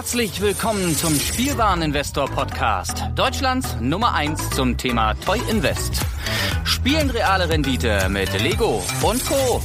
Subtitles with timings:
[0.00, 3.04] Herzlich willkommen zum Spielwareninvestor Podcast.
[3.16, 6.00] Deutschlands Nummer 1 zum Thema Toy Invest.
[6.64, 9.60] Spielen reale Rendite mit Lego und Co.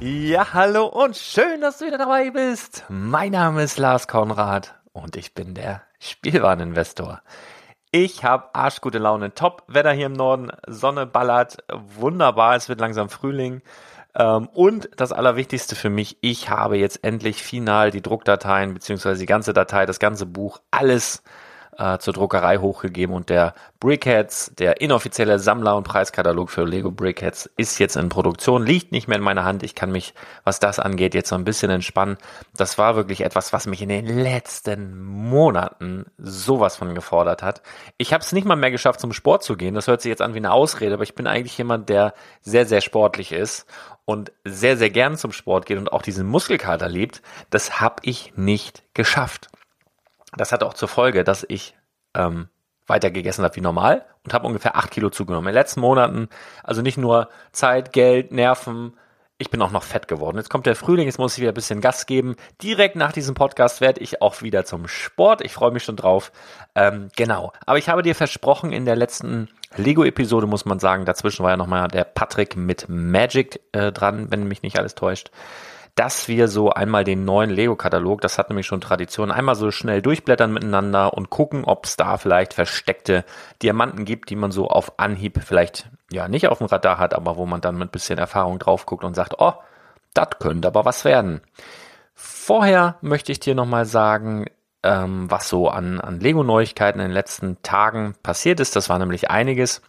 [0.00, 2.84] Ja, hallo und schön, dass du wieder dabei bist.
[2.88, 7.20] Mein Name ist Lars Konrad und ich bin der Spielwareninvestor.
[7.90, 9.34] Ich habe arschgute Laune.
[9.34, 10.50] Top Wetter hier im Norden.
[10.66, 11.58] Sonne ballert.
[11.70, 12.56] Wunderbar.
[12.56, 13.60] Es wird langsam Frühling.
[14.14, 19.26] Ähm, und das Allerwichtigste für mich, ich habe jetzt endlich final die Druckdateien beziehungsweise die
[19.26, 21.22] ganze Datei, das ganze Buch, alles
[21.78, 27.50] äh, zur Druckerei hochgegeben und der Brickheads, der inoffizielle Sammler- und Preiskatalog für Lego Brickheads
[27.56, 29.62] ist jetzt in Produktion, liegt nicht mehr in meiner Hand.
[29.62, 32.18] Ich kann mich, was das angeht, jetzt so ein bisschen entspannen.
[32.56, 37.62] Das war wirklich etwas, was mich in den letzten Monaten sowas von gefordert hat.
[37.96, 39.74] Ich habe es nicht mal mehr geschafft, zum Sport zu gehen.
[39.74, 42.66] Das hört sich jetzt an wie eine Ausrede, aber ich bin eigentlich jemand, der sehr,
[42.66, 43.66] sehr sportlich ist
[44.04, 47.22] und sehr, sehr gern zum Sport geht und auch diesen Muskelkater lebt.
[47.50, 49.48] Das habe ich nicht geschafft.
[50.36, 51.74] Das hat auch zur Folge, dass ich
[52.14, 52.48] ähm,
[52.86, 55.48] weiter gegessen habe wie normal und habe ungefähr acht Kilo zugenommen.
[55.48, 56.28] In den letzten Monaten,
[56.64, 58.96] also nicht nur Zeit, Geld, Nerven,
[59.38, 60.36] ich bin auch noch fett geworden.
[60.36, 62.36] Jetzt kommt der Frühling, jetzt muss ich wieder ein bisschen Gas geben.
[62.62, 65.44] Direkt nach diesem Podcast werde ich auch wieder zum Sport.
[65.44, 66.30] Ich freue mich schon drauf.
[66.76, 67.52] Ähm, genau.
[67.66, 71.56] Aber ich habe dir versprochen, in der letzten Lego-Episode muss man sagen, dazwischen war ja
[71.56, 75.30] nochmal der Patrick mit Magic äh, dran, wenn mich nicht alles täuscht
[75.94, 80.00] dass wir so einmal den neuen Lego-Katalog, das hat nämlich schon Tradition, einmal so schnell
[80.00, 83.24] durchblättern miteinander und gucken, ob es da vielleicht versteckte
[83.62, 87.36] Diamanten gibt, die man so auf Anhieb vielleicht ja nicht auf dem Radar hat, aber
[87.36, 89.52] wo man dann mit bisschen Erfahrung drauf guckt und sagt, oh,
[90.14, 91.42] das könnte aber was werden.
[92.14, 94.46] Vorher möchte ich dir nochmal sagen,
[94.82, 98.76] ähm, was so an, an Lego-Neuigkeiten in den letzten Tagen passiert ist.
[98.76, 99.82] Das war nämlich einiges.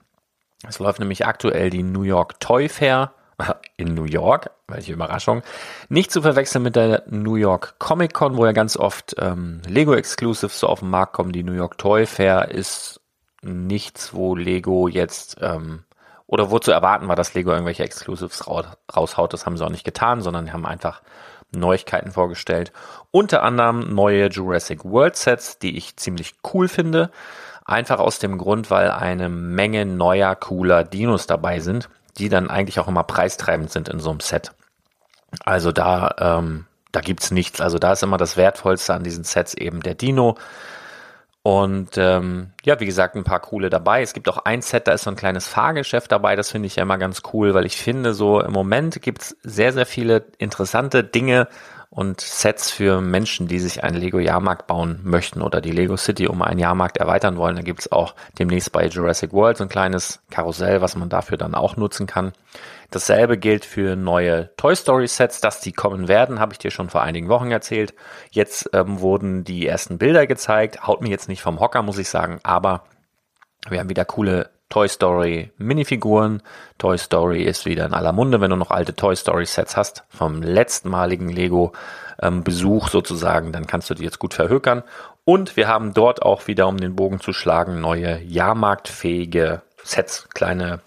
[0.68, 3.14] Es läuft nämlich aktuell die New York Toy Fair
[3.78, 5.42] in New York, welche Überraschung.
[5.90, 9.94] Nicht zu verwechseln mit der New York Comic Con, wo ja ganz oft ähm, Lego
[9.94, 11.32] Exclusives so auf den Markt kommen.
[11.32, 13.02] Die New York Toy Fair ist
[13.42, 15.84] nichts, wo Lego jetzt ähm,
[16.28, 19.34] oder wo zu erwarten war, dass Lego irgendwelche Exclusives raushaut.
[19.34, 21.02] Das haben sie auch nicht getan, sondern haben einfach
[21.56, 22.72] Neuigkeiten vorgestellt.
[23.12, 27.12] Unter anderem neue Jurassic World Sets, die ich ziemlich cool finde.
[27.66, 32.80] Einfach aus dem Grund, weil eine Menge neuer, cooler Dinos dabei sind die dann eigentlich
[32.80, 34.52] auch immer preistreibend sind in so einem Set.
[35.44, 37.60] Also da, ähm, da gibt's nichts.
[37.60, 40.38] Also da ist immer das Wertvollste an diesen Sets eben der Dino.
[41.46, 44.02] Und ähm, ja, wie gesagt, ein paar coole dabei.
[44.02, 46.38] Es gibt auch ein Set, da ist so ein kleines Fahrgeschäft dabei.
[46.38, 49.74] Das finde ich ja immer ganz cool, weil ich finde, so im Moment gibt's sehr,
[49.74, 51.50] sehr viele interessante Dinge
[51.94, 56.42] und Sets für Menschen, die sich einen Lego-Jahrmarkt bauen möchten oder die Lego City um
[56.42, 57.56] einen Jahrmarkt erweitern wollen.
[57.56, 61.54] Da gibt's auch demnächst bei Jurassic World so ein kleines Karussell, was man dafür dann
[61.54, 62.34] auch nutzen kann.
[62.90, 66.90] Dasselbe gilt für neue Toy Story Sets, dass die kommen werden, habe ich dir schon
[66.90, 67.94] vor einigen Wochen erzählt.
[68.32, 72.10] Jetzt ähm, wurden die ersten Bilder gezeigt, haut mir jetzt nicht vom Hocker, muss ich
[72.10, 72.86] sagen, aber
[73.70, 76.42] wir haben wieder coole Toy Story Minifiguren.
[76.80, 80.04] Toy Story ist wieder in aller Munde, wenn du noch alte Toy Story Sets hast,
[80.10, 81.74] vom letztmaligen Lego
[82.20, 84.82] ähm, Besuch sozusagen, dann kannst du die jetzt gut verhökern.
[85.26, 90.80] Und wir haben dort auch wieder, um den Bogen zu schlagen, neue Jahrmarktfähige Sets, kleine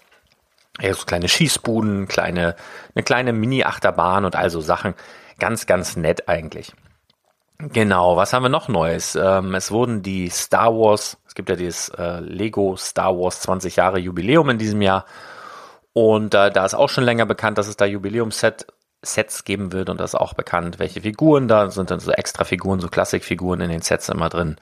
[0.81, 2.57] ja, so kleine Schießbuden, kleine,
[2.93, 4.95] eine kleine Mini-Achterbahn und also Sachen.
[5.39, 6.73] Ganz, ganz nett eigentlich.
[7.59, 9.15] Genau, was haben wir noch Neues?
[9.15, 13.99] Ähm, es wurden die Star Wars, gibt ja dieses äh, Lego Star Wars 20 Jahre
[13.99, 15.05] Jubiläum in diesem Jahr.
[15.93, 18.67] Und äh, da ist auch schon länger bekannt, dass es da Jubiläumsset
[19.03, 22.43] Sets geben wird und das ist auch bekannt, welche Figuren da sind, dann so extra
[22.43, 24.57] Figuren, so Klassikfiguren in den Sets immer drin.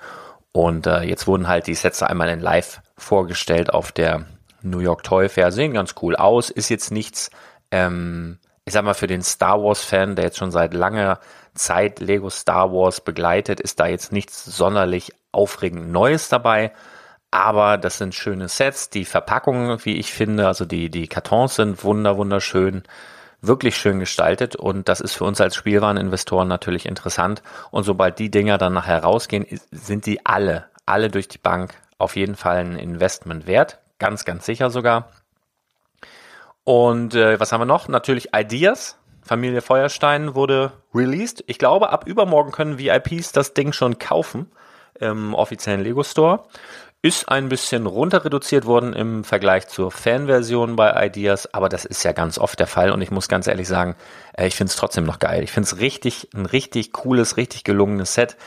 [0.52, 4.26] Und äh, jetzt wurden halt die Sets einmal in Live vorgestellt auf der
[4.62, 5.52] New York Toy Fair.
[5.52, 7.32] Sehen ganz cool aus, ist jetzt nichts,
[7.72, 11.20] ähm, ich sag mal, für den Star Wars Fan, der jetzt schon seit langer
[11.54, 16.72] Zeit Lego Star Wars begleitet, ist da jetzt nichts sonderlich aufregend Neues dabei.
[17.32, 18.90] Aber das sind schöne Sets.
[18.90, 22.84] Die Verpackungen, wie ich finde, also die, die Kartons sind wunder, wunderschön,
[23.42, 24.56] wirklich schön gestaltet.
[24.56, 27.44] Und das ist für uns als Spielwareninvestoren natürlich interessant.
[27.72, 32.16] Und sobald die Dinger dann nachher rausgehen, sind die alle, alle durch die Bank auf
[32.16, 33.80] jeden Fall ein Investment wert.
[34.00, 35.10] Ganz, ganz sicher sogar.
[36.64, 37.90] Und äh, was haben wir noch?
[37.90, 38.98] Natürlich Ideas.
[39.22, 41.44] Familie Feuerstein wurde released.
[41.48, 44.52] Ich glaube, ab übermorgen können VIPs das Ding schon kaufen
[45.00, 46.44] im offiziellen Lego Store.
[47.02, 52.04] Ist ein bisschen runter reduziert worden im Vergleich zur Fanversion bei Ideas, aber das ist
[52.04, 53.96] ja ganz oft der Fall und ich muss ganz ehrlich sagen,
[54.34, 55.44] äh, ich finde es trotzdem noch geil.
[55.44, 58.38] Ich finde es richtig, ein richtig cooles, richtig gelungenes Set.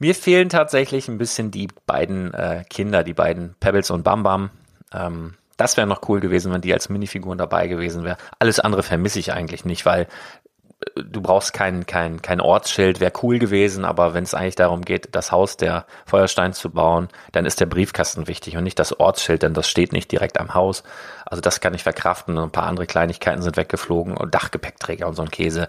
[0.00, 4.50] Mir fehlen tatsächlich ein bisschen die beiden äh, Kinder, die beiden Pebbles und Bam Bam.
[4.92, 8.16] Ähm, das wäre noch cool gewesen, wenn die als Minifiguren dabei gewesen wäre.
[8.38, 10.06] Alles andere vermisse ich eigentlich nicht, weil
[10.94, 15.08] du brauchst kein, kein, kein Ortsschild, wäre cool gewesen, aber wenn es eigentlich darum geht,
[15.12, 19.42] das Haus der Feuersteins zu bauen, dann ist der Briefkasten wichtig und nicht das Ortsschild,
[19.42, 20.84] denn das steht nicht direkt am Haus.
[21.24, 22.36] Also das kann ich verkraften.
[22.36, 25.68] Und ein paar andere Kleinigkeiten sind weggeflogen und Dachgepäckträger und so ein Käse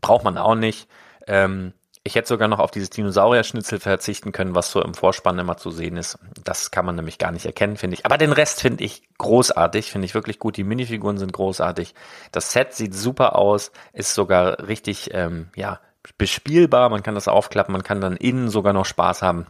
[0.00, 0.88] braucht man auch nicht.
[1.26, 1.72] Ähm,
[2.02, 5.70] ich hätte sogar noch auf dieses Dinosaurier-Schnitzel verzichten können, was so im Vorspann immer zu
[5.70, 6.18] sehen ist.
[6.44, 8.06] Das kann man nämlich gar nicht erkennen, finde ich.
[8.06, 10.56] Aber den Rest finde ich großartig, finde ich wirklich gut.
[10.56, 11.94] Die Minifiguren sind großartig.
[12.32, 15.80] Das Set sieht super aus, ist sogar richtig, ähm, ja,
[16.16, 16.88] bespielbar.
[16.88, 19.46] Man kann das aufklappen, man kann dann innen sogar noch Spaß haben.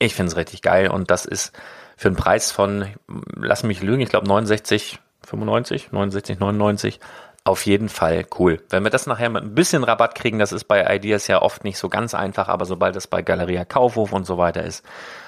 [0.00, 1.52] Ich finde es richtig geil und das ist
[1.96, 2.88] für einen Preis von,
[3.36, 7.00] lass mich lügen, ich glaube 69, 95, 69, 99
[7.50, 8.62] auf jeden Fall cool.
[8.70, 11.64] Wenn wir das nachher mit ein bisschen Rabatt kriegen, das ist bei Ideas ja oft
[11.64, 14.84] nicht so ganz einfach, aber sobald es bei Galeria Kaufhof und so weiter ist,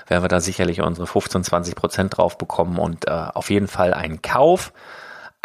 [0.07, 3.93] werden wir da sicherlich unsere 15, 20 Prozent drauf bekommen und äh, auf jeden Fall
[3.93, 4.73] einen Kauf.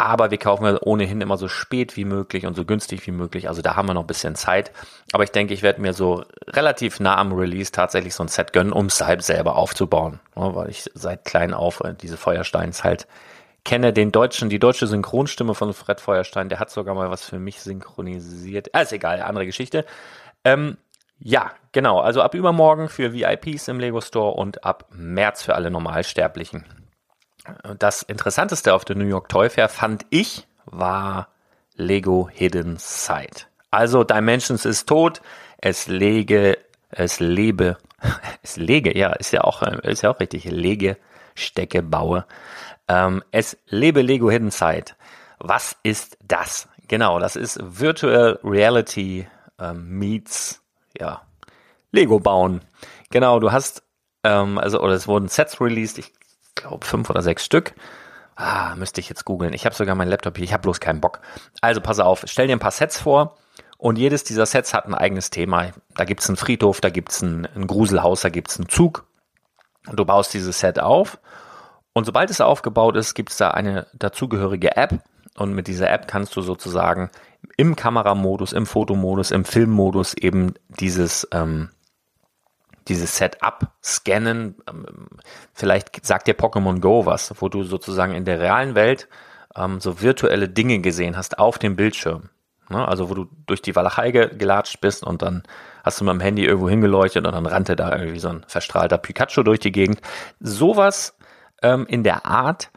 [0.00, 3.48] Aber wir kaufen ja ohnehin immer so spät wie möglich und so günstig wie möglich.
[3.48, 4.70] Also da haben wir noch ein bisschen Zeit.
[5.10, 8.52] Aber ich denke, ich werde mir so relativ nah am Release tatsächlich so ein Set
[8.52, 10.20] gönnen, um es halt selber aufzubauen.
[10.36, 13.08] Ja, weil ich seit klein auf äh, diese Feuersteins halt
[13.68, 17.38] kenne den deutschen, die deutsche Synchronstimme von Fred Feuerstein, der hat sogar mal was für
[17.38, 18.70] mich synchronisiert.
[18.72, 19.84] Ah, ist egal, andere Geschichte.
[20.42, 20.78] Ähm,
[21.18, 22.00] ja, genau.
[22.00, 26.64] Also ab übermorgen für VIPs im Lego Store und ab März für alle Normalsterblichen.
[27.78, 31.28] Das Interessanteste auf der New York Toy Fair fand ich war
[31.74, 33.44] Lego Hidden Side.
[33.70, 35.20] Also Dimensions ist tot,
[35.58, 36.56] es lege,
[36.88, 37.76] es lebe,
[38.42, 40.96] es lege, ja, ist ja auch, ist ja auch richtig, lege,
[41.34, 42.24] stecke, baue.
[42.88, 44.92] Ähm, es lebe Lego Hidden Side.
[45.38, 46.68] Was ist das?
[46.88, 50.62] Genau, das ist Virtual Reality ähm, meets
[50.98, 51.22] ja
[51.92, 52.62] Lego bauen.
[53.10, 53.82] Genau, du hast
[54.24, 56.12] ähm, also oder es wurden Sets released, ich
[56.54, 57.74] glaube fünf oder sechs Stück.
[58.36, 59.52] Ah, müsste ich jetzt googeln.
[59.52, 61.20] Ich habe sogar meinen Laptop hier, ich habe bloß keinen Bock.
[61.60, 63.36] Also pass auf, stell dir ein paar Sets vor
[63.78, 65.72] und jedes dieser Sets hat ein eigenes Thema.
[65.94, 69.06] Da gibt's einen Friedhof, da gibt's ein, ein Gruselhaus, da gibt's einen Zug.
[69.86, 71.18] Und du baust dieses Set auf
[71.98, 75.00] und sobald es aufgebaut ist, gibt es da eine dazugehörige App.
[75.36, 77.10] Und mit dieser App kannst du sozusagen
[77.56, 81.70] im Kameramodus, im Fotomodus, im Filmmodus eben dieses, ähm,
[82.86, 84.54] dieses Setup scannen.
[84.68, 85.08] Ähm,
[85.54, 89.08] vielleicht sagt dir Pokémon Go was, wo du sozusagen in der realen Welt
[89.56, 92.30] ähm, so virtuelle Dinge gesehen hast auf dem Bildschirm.
[92.68, 92.86] Ne?
[92.86, 95.42] Also wo du durch die Walachei gelatscht bist und dann
[95.82, 98.98] hast du mit dem Handy irgendwo hingeleuchtet und dann rannte da irgendwie so ein verstrahlter
[98.98, 100.00] Pikachu durch die Gegend.
[100.38, 101.17] Sowas
[101.62, 102.70] ähm, in der Art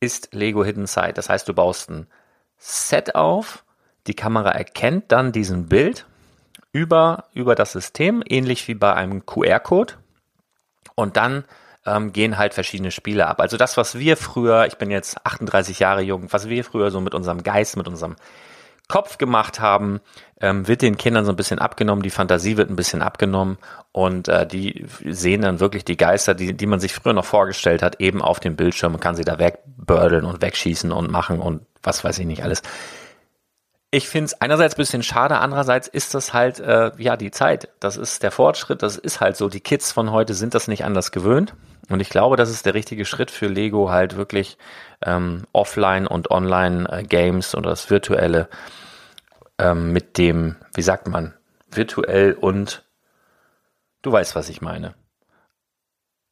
[0.00, 1.14] ist Lego Hidden Side.
[1.14, 2.06] Das heißt, du baust ein
[2.56, 3.64] Set auf,
[4.06, 6.06] die Kamera erkennt dann diesen Bild
[6.72, 9.94] über, über das System, ähnlich wie bei einem QR-Code.
[10.94, 11.44] Und dann
[11.86, 13.40] ähm, gehen halt verschiedene Spiele ab.
[13.40, 17.00] Also das, was wir früher, ich bin jetzt 38 Jahre jung, was wir früher so
[17.00, 18.16] mit unserem Geist, mit unserem
[18.88, 20.00] Kopf gemacht haben,
[20.40, 23.58] ähm, wird den Kindern so ein bisschen abgenommen, die Fantasie wird ein bisschen abgenommen
[23.92, 27.82] und äh, die sehen dann wirklich die Geister, die, die man sich früher noch vorgestellt
[27.82, 31.60] hat, eben auf dem Bildschirm und kann sie da wegbördeln und wegschießen und machen und
[31.82, 32.62] was weiß ich nicht alles.
[33.90, 37.70] Ich finde es einerseits ein bisschen schade, andererseits ist das halt, äh, ja, die Zeit.
[37.80, 39.48] Das ist der Fortschritt, das ist halt so.
[39.48, 41.54] Die Kids von heute sind das nicht anders gewöhnt.
[41.88, 44.58] Und ich glaube, das ist der richtige Schritt für Lego, halt wirklich
[45.02, 48.50] ähm, Offline- und Online-Games oder das Virtuelle
[49.58, 51.32] ähm, mit dem, wie sagt man,
[51.70, 52.84] virtuell und
[54.02, 54.94] du weißt, was ich meine.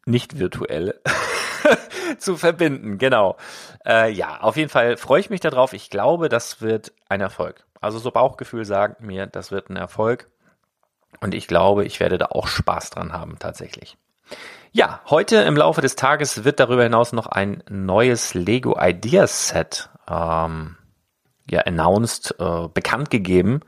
[0.04, 1.00] Nicht virtuell.
[2.18, 3.37] zu verbinden, genau.
[3.85, 5.73] Äh, ja, auf jeden Fall freue ich mich darauf.
[5.73, 7.64] Ich glaube, das wird ein Erfolg.
[7.80, 10.28] Also so Bauchgefühl sagt mir, das wird ein Erfolg.
[11.20, 13.96] Und ich glaube, ich werde da auch Spaß dran haben, tatsächlich.
[14.73, 19.88] Ja, heute im Laufe des Tages wird darüber hinaus noch ein neues Lego Ideas Set
[20.08, 20.76] ähm,
[21.49, 23.61] ja, announced, äh, bekannt gegeben.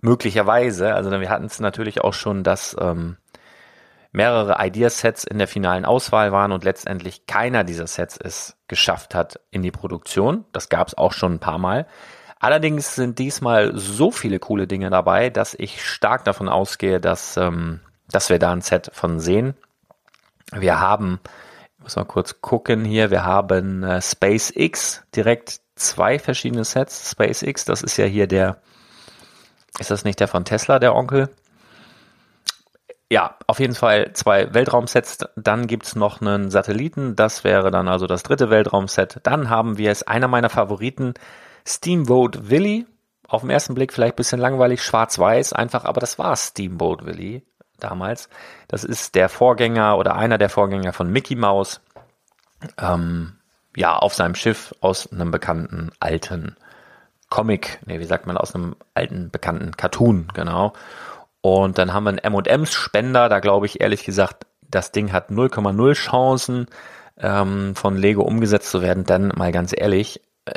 [0.00, 0.94] Möglicherweise.
[0.94, 3.16] Also wir hatten es natürlich auch schon, dass ähm,
[4.16, 9.38] mehrere Ideasets in der finalen Auswahl waren und letztendlich keiner dieser Sets es geschafft hat
[9.50, 10.46] in die Produktion.
[10.52, 11.86] Das gab es auch schon ein paar Mal.
[12.40, 17.80] Allerdings sind diesmal so viele coole Dinge dabei, dass ich stark davon ausgehe, dass, ähm,
[18.08, 19.54] dass wir da ein Set von sehen.
[20.50, 21.20] Wir haben,
[21.76, 27.10] ich muss mal kurz gucken hier, wir haben äh, SpaceX, direkt zwei verschiedene Sets.
[27.10, 28.62] SpaceX, das ist ja hier der,
[29.78, 31.28] ist das nicht der von Tesla, der Onkel?
[33.10, 35.18] Ja, auf jeden Fall zwei Weltraumsets.
[35.36, 37.14] Dann gibt's noch einen Satelliten.
[37.14, 39.20] Das wäre dann also das dritte Weltraumset.
[39.22, 41.14] Dann haben wir es, einer meiner Favoriten,
[41.66, 42.86] Steamboat Willy.
[43.28, 47.44] Auf den ersten Blick vielleicht bisschen langweilig, schwarz-weiß, einfach, aber das war Steamboat Willy
[47.78, 48.28] damals.
[48.68, 51.80] Das ist der Vorgänger oder einer der Vorgänger von Mickey Mouse.
[52.78, 53.36] Ähm,
[53.76, 56.56] ja, auf seinem Schiff aus einem bekannten alten
[57.28, 60.72] Comic, nee, wie sagt man, aus einem alten, bekannten Cartoon, genau.
[61.46, 65.30] Und dann haben wir einen M&M's Spender, da glaube ich ehrlich gesagt, das Ding hat
[65.30, 66.66] 0,0 Chancen
[67.18, 70.52] ähm, von Lego umgesetzt zu werden, dann mal ganz ehrlich, äh,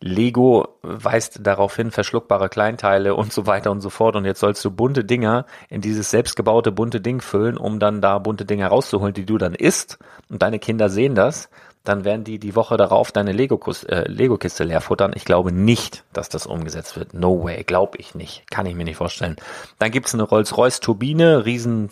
[0.00, 4.14] Lego weist darauf hin, verschluckbare Kleinteile und so weiter und so fort.
[4.14, 8.18] Und jetzt sollst du bunte Dinger in dieses selbstgebaute bunte Ding füllen, um dann da
[8.18, 9.98] bunte Dinger rauszuholen, die du dann isst.
[10.28, 11.48] Und deine Kinder sehen das.
[11.86, 15.12] Dann werden die die Woche darauf deine Lego-Kiste äh, Lego leer futtern.
[15.14, 17.14] Ich glaube nicht, dass das umgesetzt wird.
[17.14, 17.62] No way.
[17.62, 18.50] Glaube ich nicht.
[18.50, 19.36] Kann ich mir nicht vorstellen.
[19.78, 21.44] Dann gibt's eine Rolls-Royce-Turbine.
[21.44, 21.90] Riesen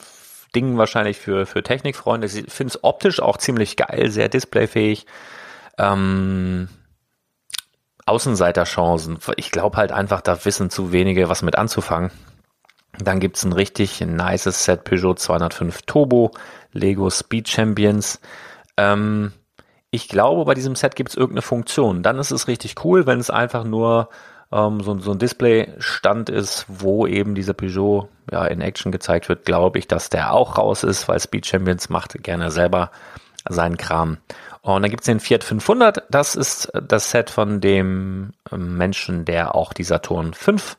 [0.56, 2.26] Ding wahrscheinlich für, für Technikfreunde.
[2.26, 4.10] Ich finde es optisch auch ziemlich geil.
[4.10, 5.06] Sehr displayfähig.
[5.78, 6.68] Ähm,
[8.04, 9.18] Außenseiterchancen.
[9.36, 12.10] Ich glaube halt einfach, da wissen zu wenige, was mit anzufangen.
[12.98, 16.32] Dann gibt's ein richtig nices Set Peugeot 205 Turbo,
[16.72, 18.20] Lego Speed Champions.
[18.76, 19.32] Ähm,
[19.94, 22.02] ich glaube, bei diesem Set gibt's irgendeine Funktion.
[22.02, 24.08] Dann ist es richtig cool, wenn es einfach nur
[24.50, 29.44] ähm, so, so ein Display-Stand ist, wo eben dieser Peugeot ja, in Action gezeigt wird,
[29.44, 32.90] glaube ich, dass der auch raus ist, weil Speed Champions macht gerne selber
[33.48, 34.18] seinen Kram.
[34.62, 36.02] Und dann gibt's den Fiat 500.
[36.10, 40.76] Das ist das Set von dem Menschen, der auch die Saturn 5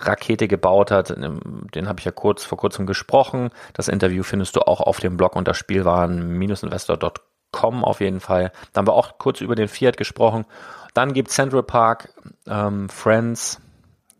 [0.00, 1.16] Rakete gebaut hat.
[1.16, 3.50] Den habe ich ja kurz vor kurzem gesprochen.
[3.72, 8.52] Das Interview findest du auch auf dem Blog unter Spielwaren-investor.com auf jeden Fall.
[8.72, 10.46] Da haben wir auch kurz über den Fiat gesprochen.
[10.94, 12.12] Dann gibt Central Park,
[12.46, 13.60] ähm, Friends.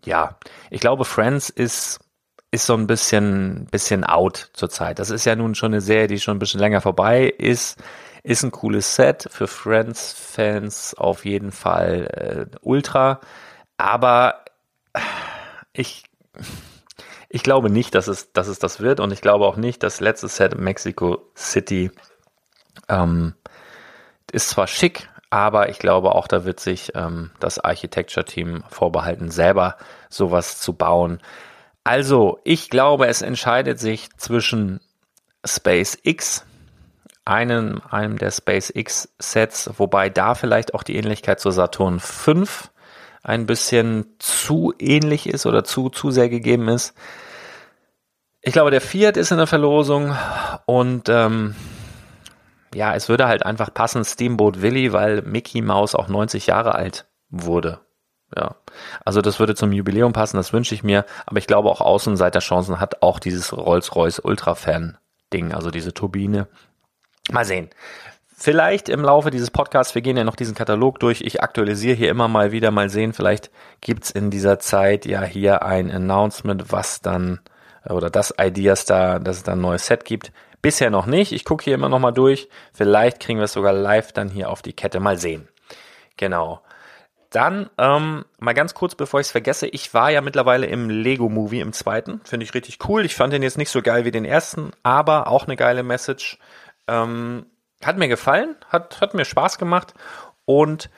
[0.05, 0.37] Ja,
[0.71, 2.01] ich glaube, Friends ist
[2.51, 4.99] ist so ein bisschen, bisschen out zurzeit.
[4.99, 7.79] Das ist ja nun schon eine Serie, die schon ein bisschen länger vorbei ist.
[8.23, 13.21] Ist ein cooles Set für Friends-Fans auf jeden Fall äh, ultra.
[13.77, 14.45] Aber
[15.73, 16.05] ich,
[17.29, 19.01] ich glaube nicht, dass es, dass es das wird.
[19.01, 21.91] Und ich glaube auch nicht, dass letztes Set Mexico City
[22.91, 23.35] ähm,
[24.33, 29.77] ist zwar schick, aber ich glaube auch, da wird sich ähm, das Architecture-Team vorbehalten, selber
[30.09, 31.21] sowas zu bauen.
[31.85, 34.81] Also, ich glaube, es entscheidet sich zwischen
[35.47, 36.45] SpaceX
[37.25, 42.71] einem, einem der SpaceX-Sets, wobei da vielleicht auch die Ähnlichkeit zur Saturn 5
[43.23, 46.95] ein bisschen zu ähnlich ist oder zu, zu sehr gegeben ist.
[48.43, 50.17] Ich glaube, der Fiat ist in der Verlosung
[50.65, 51.55] und ähm,
[52.75, 57.07] ja, es würde halt einfach passen, Steamboat Willy, weil Mickey Mouse auch 90 Jahre alt
[57.29, 57.81] wurde.
[58.37, 58.55] Ja,
[59.05, 61.05] also das würde zum Jubiläum passen, das wünsche ich mir.
[61.27, 66.47] Aber ich glaube auch Außenseiterchancen hat auch dieses Rolls-Royce Ultra-Fan-Ding, also diese Turbine,
[67.31, 67.71] Mal sehen.
[68.37, 72.11] Vielleicht im Laufe dieses Podcasts, wir gehen ja noch diesen Katalog durch, ich aktualisiere hier
[72.11, 73.51] immer mal wieder, mal sehen, vielleicht
[73.83, 77.41] gibt's in dieser Zeit ja hier ein Announcement, was dann,
[77.89, 80.33] oder das Ideas da, dass es da ein neues Set gibt.
[80.63, 83.73] Bisher noch nicht, ich gucke hier immer noch mal durch, vielleicht kriegen wir es sogar
[83.73, 85.49] live dann hier auf die Kette, mal sehen.
[86.17, 86.61] Genau.
[87.31, 91.29] Dann ähm, mal ganz kurz, bevor ich es vergesse, ich war ja mittlerweile im Lego
[91.29, 93.05] Movie im zweiten, finde ich richtig cool.
[93.05, 96.39] Ich fand den jetzt nicht so geil wie den ersten, aber auch eine geile Message.
[96.89, 97.47] Ähm,
[97.83, 99.95] hat mir gefallen, hat, hat mir Spaß gemacht
[100.45, 100.91] und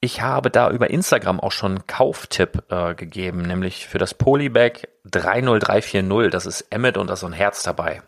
[0.00, 4.88] ich habe da über Instagram auch schon einen Kauftipp äh, gegeben, nämlich für das Polybag
[5.04, 6.30] 30340.
[6.30, 8.02] Das ist Emmet und da ist so ein Herz dabei.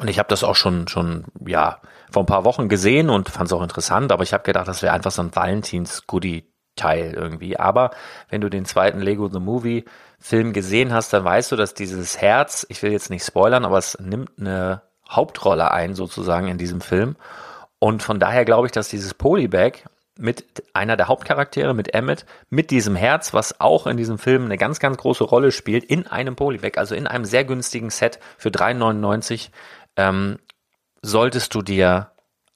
[0.00, 3.46] Und ich habe das auch schon, schon, ja, vor ein paar Wochen gesehen und fand
[3.46, 7.58] es auch interessant, aber ich habe gedacht, das wäre einfach so ein Valentins-Goodie-Teil irgendwie.
[7.58, 7.90] Aber
[8.28, 9.84] wenn du den zweiten Lego The Movie
[10.18, 13.78] Film gesehen hast, dann weißt du, dass dieses Herz, ich will jetzt nicht spoilern, aber
[13.78, 17.16] es nimmt eine Hauptrolle ein, sozusagen in diesem Film.
[17.78, 19.84] Und von daher glaube ich, dass dieses Polybag
[20.16, 24.56] mit einer der Hauptcharaktere, mit Emmett, mit diesem Herz, was auch in diesem Film eine
[24.56, 28.50] ganz, ganz große Rolle spielt, in einem Polybag, also in einem sehr günstigen Set für
[28.50, 29.50] 3,99,
[29.96, 30.38] ähm,
[31.02, 32.10] solltest du dir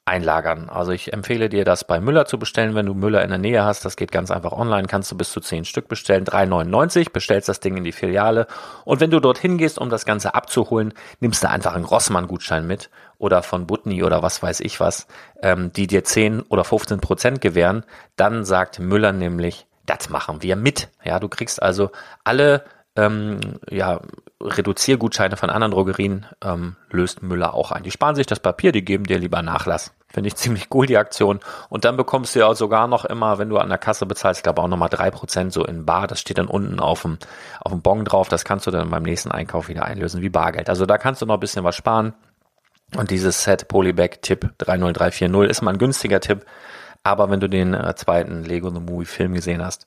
[0.09, 0.71] einlagern.
[0.71, 3.65] Also ich empfehle dir, das bei Müller zu bestellen, wenn du Müller in der Nähe
[3.65, 3.85] hast.
[3.85, 6.25] Das geht ganz einfach online, kannst du bis zu 10 Stück bestellen.
[6.25, 8.47] 3,99, bestellst das Ding in die Filiale.
[8.85, 12.91] Und wenn du dorthin gehst, um das Ganze abzuholen, nimmst du einfach einen Rossmann-Gutschein mit
[13.19, 15.07] oder von Butni oder was weiß ich was,
[15.43, 17.85] ähm, die dir 10 oder 15 Prozent gewähren.
[18.17, 20.89] Dann sagt Müller nämlich, das machen wir mit.
[21.05, 21.91] Ja, du kriegst also
[22.25, 22.65] alle
[22.99, 23.41] ähm,
[23.71, 24.01] ja,
[24.41, 27.85] Reduziergutscheine von anderen Drogerien ähm, löst Müller auch ein.
[27.85, 29.93] Die sparen sich das Papier, die geben dir lieber Nachlass.
[30.09, 31.39] Finde ich ziemlich cool, die Aktion.
[31.69, 34.63] Und dann bekommst du ja sogar noch immer, wenn du an der Kasse bezahlst, glaube
[34.63, 36.09] auch nochmal drei Prozent so in Bar.
[36.09, 37.19] Das steht dann unten auf dem,
[37.61, 38.29] auf dem Bon drauf.
[38.29, 40.69] Das kannst du dann beim nächsten Einkauf wieder einlösen wie Bargeld.
[40.69, 42.15] Also da kannst du noch ein bisschen was sparen.
[42.97, 46.45] Und dieses Set Polybag Tipp 30340 ist mal ein günstiger Tipp.
[47.05, 49.87] Aber wenn du den äh, zweiten Lego The Movie Film gesehen hast,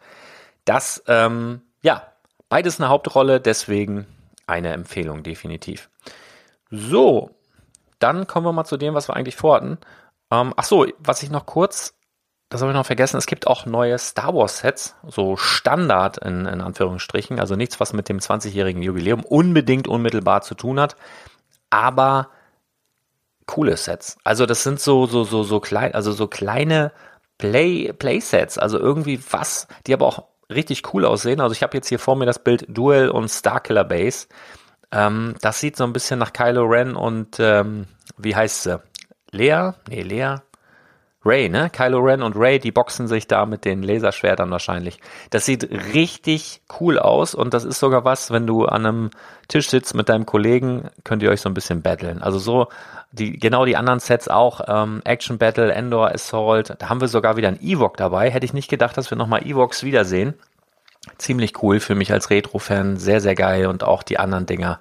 [0.66, 2.11] das, ähm, ja,
[2.52, 4.06] beides eine Hauptrolle, deswegen
[4.46, 5.90] eine Empfehlung definitiv.
[6.70, 7.32] So,
[8.00, 9.78] dann kommen wir mal zu dem, was wir eigentlich vorhatten.
[10.30, 11.96] Ähm, ach so, was ich noch kurz
[12.52, 16.46] das habe ich noch vergessen, es gibt auch neue Star Wars Sets, so Standard in,
[16.46, 20.98] in Anführungsstrichen, also nichts, was mit dem 20-jährigen Jubiläum unbedingt unmittelbar zu tun hat,
[21.70, 22.28] aber
[23.46, 24.18] coole Sets.
[24.26, 26.92] Also das sind so, so, so, so klein, also so kleine
[27.38, 31.42] Play, Playsets, also irgendwie was, die aber auch richtig cool aussehen.
[31.42, 34.28] Also ich habe jetzt hier vor mir das Bild Duel und Starkiller Base.
[34.92, 38.82] Ähm, das sieht so ein bisschen nach Kylo Ren und ähm, wie heißt sie?
[39.32, 39.72] Lea?
[39.88, 40.38] Nee, Lea.
[41.24, 41.70] Ray, ne?
[41.70, 45.00] Kylo Ren und Ray, die boxen sich da mit den Laserschwertern wahrscheinlich.
[45.30, 49.10] Das sieht richtig cool aus und das ist sogar was, wenn du an einem
[49.48, 52.24] Tisch sitzt mit deinem Kollegen, könnt ihr euch so ein bisschen battlen.
[52.24, 52.68] Also so,
[53.12, 57.36] die, genau die anderen Sets auch, ähm, Action Battle, Endor, Assault, da haben wir sogar
[57.38, 58.30] wieder ein Ewok dabei.
[58.30, 60.34] Hätte ich nicht gedacht, dass wir nochmal Evoks wiedersehen.
[61.18, 64.80] Ziemlich cool für mich als Retro-Fan, sehr, sehr geil und auch die anderen Dinger.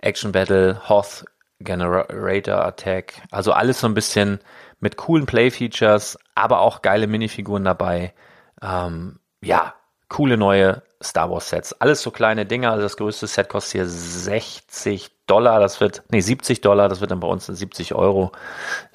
[0.00, 1.24] Action Battle, Hoth,
[1.60, 4.40] Generator Attack, also alles so ein bisschen
[4.80, 8.12] mit coolen Play-Features, aber auch geile Minifiguren dabei.
[8.60, 9.74] Ähm, ja,
[10.08, 11.72] coole neue Star Wars Sets.
[11.74, 12.70] Alles so kleine Dinger.
[12.70, 15.60] Also das größte Set kostet hier 60 Dollar.
[15.60, 16.88] Das wird, nee, 70 Dollar.
[16.88, 18.32] Das wird dann bei uns 70 Euro.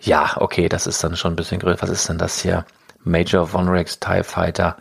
[0.02, 1.82] Ja, okay, das ist dann schon ein bisschen größer.
[1.82, 2.66] Was ist denn das hier?
[3.04, 4.78] Major Von Rex TIE Fighter.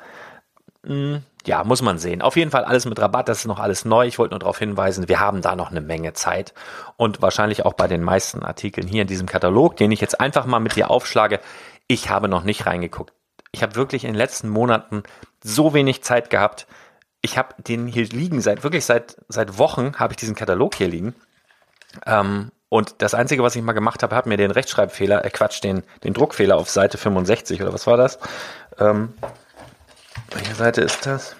[0.84, 2.22] Hm, ja, muss man sehen.
[2.22, 4.06] Auf jeden Fall alles mit Rabatt, das ist noch alles neu.
[4.06, 6.54] Ich wollte nur darauf hinweisen, wir haben da noch eine Menge Zeit
[6.96, 10.46] und wahrscheinlich auch bei den meisten Artikeln hier in diesem Katalog, den ich jetzt einfach
[10.46, 11.40] mal mit dir aufschlage.
[11.88, 13.12] Ich habe noch nicht reingeguckt.
[13.52, 15.02] Ich habe wirklich in den letzten Monaten
[15.42, 16.66] so wenig Zeit gehabt.
[17.26, 20.86] Ich habe den hier liegen seit wirklich seit seit Wochen habe ich diesen Katalog hier
[20.86, 21.12] liegen.
[22.06, 25.60] Ähm, und das Einzige, was ich mal gemacht habe, hat mir den Rechtschreibfehler, äh Quatsch,
[25.64, 28.20] den, den Druckfehler auf Seite 65 oder was war das?
[28.78, 29.12] Ähm,
[30.30, 31.34] welche Seite ist das?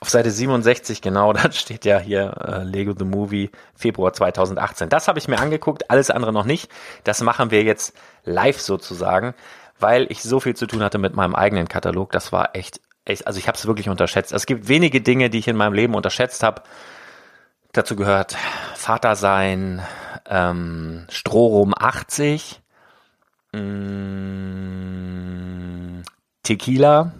[0.00, 4.90] Auf Seite 67, genau, da steht ja hier äh, Lego the Movie Februar 2018.
[4.90, 6.70] Das habe ich mir angeguckt, alles andere noch nicht.
[7.04, 9.34] Das machen wir jetzt live sozusagen,
[9.78, 12.12] weil ich so viel zu tun hatte mit meinem eigenen Katalog.
[12.12, 12.89] Das war echt, echt
[13.26, 14.32] also ich habe es wirklich unterschätzt.
[14.32, 16.62] Es gibt wenige Dinge, die ich in meinem Leben unterschätzt habe.
[17.72, 18.36] Dazu gehört
[18.74, 19.82] Vater sein,
[20.28, 22.60] ähm, Strohrum 80,
[23.52, 24.90] mh, mm,
[26.42, 27.12] Tequila,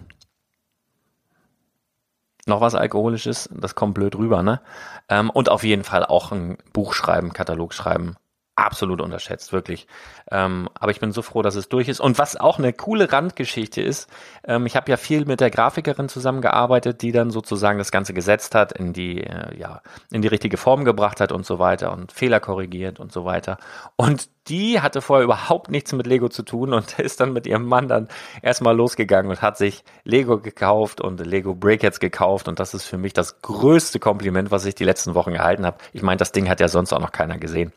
[2.47, 4.61] noch was Alkoholisches, das kommt blöd rüber, ne?
[5.09, 8.15] Ähm, und auf jeden Fall auch ein Buch schreiben, Katalog schreiben,
[8.61, 9.87] absolut unterschätzt, wirklich.
[10.29, 11.99] Ähm, aber ich bin so froh, dass es durch ist.
[11.99, 14.09] Und was auch eine coole Randgeschichte ist,
[14.45, 18.55] ähm, ich habe ja viel mit der Grafikerin zusammengearbeitet, die dann sozusagen das Ganze gesetzt
[18.55, 22.11] hat, in die, äh, ja, in die richtige Form gebracht hat und so weiter und
[22.11, 23.57] Fehler korrigiert und so weiter.
[23.95, 27.65] Und die hatte vorher überhaupt nichts mit Lego zu tun und ist dann mit ihrem
[27.65, 28.07] Mann dann
[28.41, 32.97] erstmal losgegangen und hat sich Lego gekauft und Lego Brickheads gekauft und das ist für
[32.97, 35.77] mich das größte Kompliment, was ich die letzten Wochen erhalten habe.
[35.93, 37.71] Ich meine, das Ding hat ja sonst auch noch keiner gesehen.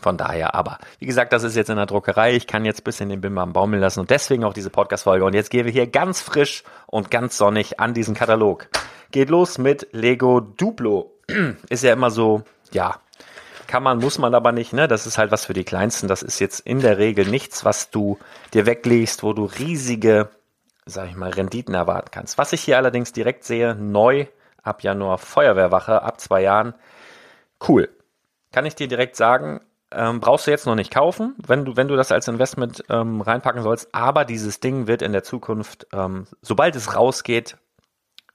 [0.00, 2.34] Von daher, aber wie gesagt, das ist jetzt in der Druckerei.
[2.34, 5.24] Ich kann jetzt ein bisschen den Bim am baumeln lassen und deswegen auch diese Podcast-Folge.
[5.24, 8.68] Und jetzt gehen wir hier ganz frisch und ganz sonnig an diesen Katalog.
[9.10, 11.12] Geht los mit Lego Duplo.
[11.68, 13.00] Ist ja immer so, ja,
[13.66, 14.86] kann man, muss man aber nicht, ne?
[14.86, 16.06] Das ist halt was für die Kleinsten.
[16.06, 18.18] Das ist jetzt in der Regel nichts, was du
[18.52, 20.28] dir weglegst, wo du riesige,
[20.84, 22.36] sag ich mal, Renditen erwarten kannst.
[22.36, 24.26] Was ich hier allerdings direkt sehe, neu
[24.62, 26.74] ab Januar Feuerwehrwache, ab zwei Jahren.
[27.66, 27.88] Cool.
[28.52, 29.62] Kann ich dir direkt sagen,
[29.94, 33.20] ähm, brauchst du jetzt noch nicht kaufen, wenn du, wenn du das als Investment ähm,
[33.20, 33.94] reinpacken sollst.
[33.94, 37.56] Aber dieses Ding wird in der Zukunft, ähm, sobald es rausgeht,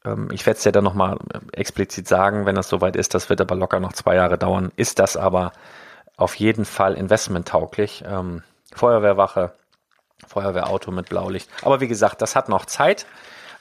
[0.06, 3.30] ähm, ich werde es ja dann nochmal äh, explizit sagen, wenn das soweit ist, das
[3.30, 5.52] wird aber locker noch zwei Jahre dauern, ist das aber
[6.18, 8.04] auf jeden Fall investmenttauglich.
[8.08, 8.44] Ähm,
[8.74, 9.54] Feuerwehrwache,
[10.28, 11.50] Feuerwehrauto mit Blaulicht.
[11.62, 13.06] Aber wie gesagt, das hat noch Zeit.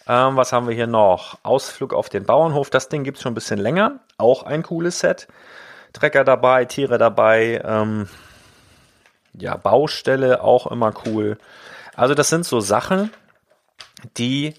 [0.09, 1.39] Ähm, was haben wir hier noch?
[1.43, 2.71] Ausflug auf den Bauernhof.
[2.71, 4.01] Das Ding gibt es schon ein bisschen länger.
[4.19, 5.29] Auch ein cooles Set.
[5.97, 8.09] Trecker dabei, Tiere dabei, ähm,
[9.33, 11.39] ja, Baustelle auch immer cool.
[11.95, 13.11] Also das sind so Sachen,
[14.19, 14.53] die,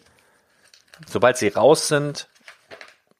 [1.05, 2.27] sobald sie raus sind,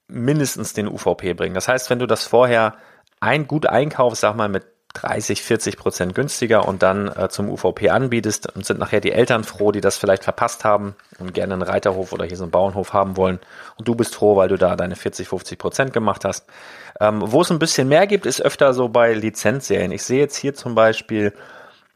[0.08, 1.54] mindestens den UVP bringen.
[1.54, 2.74] Das heißt, wenn du das vorher
[3.20, 7.90] ein gut einkaufst, sag mal mit 30, 40 Prozent günstiger und dann äh, zum UVP
[7.90, 11.62] anbietest und sind nachher die Eltern froh, die das vielleicht verpasst haben und gerne einen
[11.62, 13.38] Reiterhof oder hier so einen Bauernhof haben wollen
[13.76, 16.46] und du bist froh, weil du da deine 40, 50 Prozent gemacht hast.
[17.00, 19.92] Ähm, wo es ein bisschen mehr gibt, ist öfter so bei Lizenzserien.
[19.92, 21.34] Ich sehe jetzt hier zum Beispiel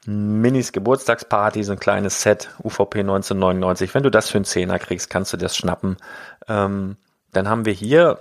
[0.05, 3.95] Minis Geburtstagsparty, so ein kleines Set, UVP 1999.
[3.95, 5.97] Wenn du das für einen Zehner kriegst, kannst du das schnappen.
[6.47, 6.97] Ähm,
[7.33, 8.19] dann haben wir hier,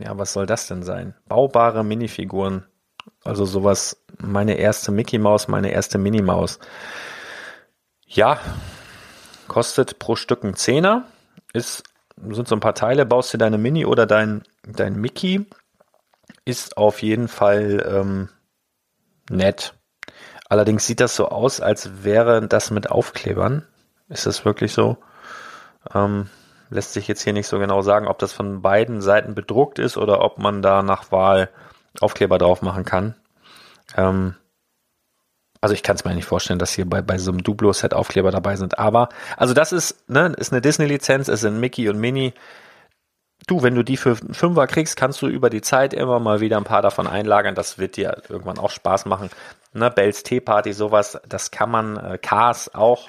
[0.00, 1.14] ja, was soll das denn sein?
[1.28, 2.64] Baubare Minifiguren
[3.24, 6.58] also sowas, meine erste Mickey Maus, meine erste Minnie Maus.
[8.06, 8.40] Ja,
[9.48, 11.06] kostet pro Stück ein Zehner.
[11.52, 11.84] Ist,
[12.16, 15.46] sind so ein paar Teile, baust du deine Mini oder dein, dein Mickey.
[16.44, 18.28] Ist auf jeden Fall ähm,
[19.28, 19.74] nett.
[20.48, 23.66] Allerdings sieht das so aus, als wäre das mit Aufklebern.
[24.08, 24.98] Ist das wirklich so?
[25.94, 26.28] Ähm,
[26.70, 29.96] lässt sich jetzt hier nicht so genau sagen, ob das von beiden Seiten bedruckt ist
[29.96, 31.50] oder ob man da nach Wahl
[32.00, 33.14] Aufkleber drauf machen kann.
[33.96, 34.34] Ähm,
[35.60, 38.30] also ich kann es mir nicht vorstellen, dass hier bei, bei so einem Duplo-Set Aufkleber
[38.30, 38.78] dabei sind.
[38.78, 42.32] Aber, also das ist, ne, ist eine Disney-Lizenz, es sind Mickey und Minnie.
[43.46, 46.56] Du, wenn du die für Fünfer kriegst, kannst du über die Zeit immer mal wieder
[46.56, 47.54] ein paar davon einlagern.
[47.54, 49.30] Das wird dir irgendwann auch Spaß machen.
[49.72, 53.06] Ne, Bells Party, sowas, das kann man, äh, Cars auch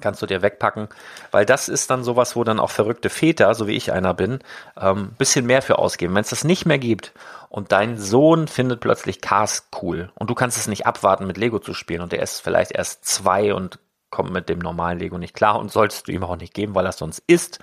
[0.00, 0.88] kannst du dir wegpacken,
[1.30, 4.40] weil das ist dann sowas, wo dann auch verrückte Väter, so wie ich einer bin,
[4.80, 6.14] ähm, bisschen mehr für ausgeben.
[6.14, 7.12] Wenn es das nicht mehr gibt
[7.48, 11.58] und dein Sohn findet plötzlich Cars cool und du kannst es nicht abwarten, mit Lego
[11.58, 13.78] zu spielen und der ist vielleicht erst zwei und
[14.10, 16.86] kommt mit dem normalen Lego nicht klar und solltest du ihm auch nicht geben, weil
[16.86, 17.60] er sonst isst,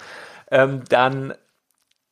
[0.49, 1.33] ähm, dann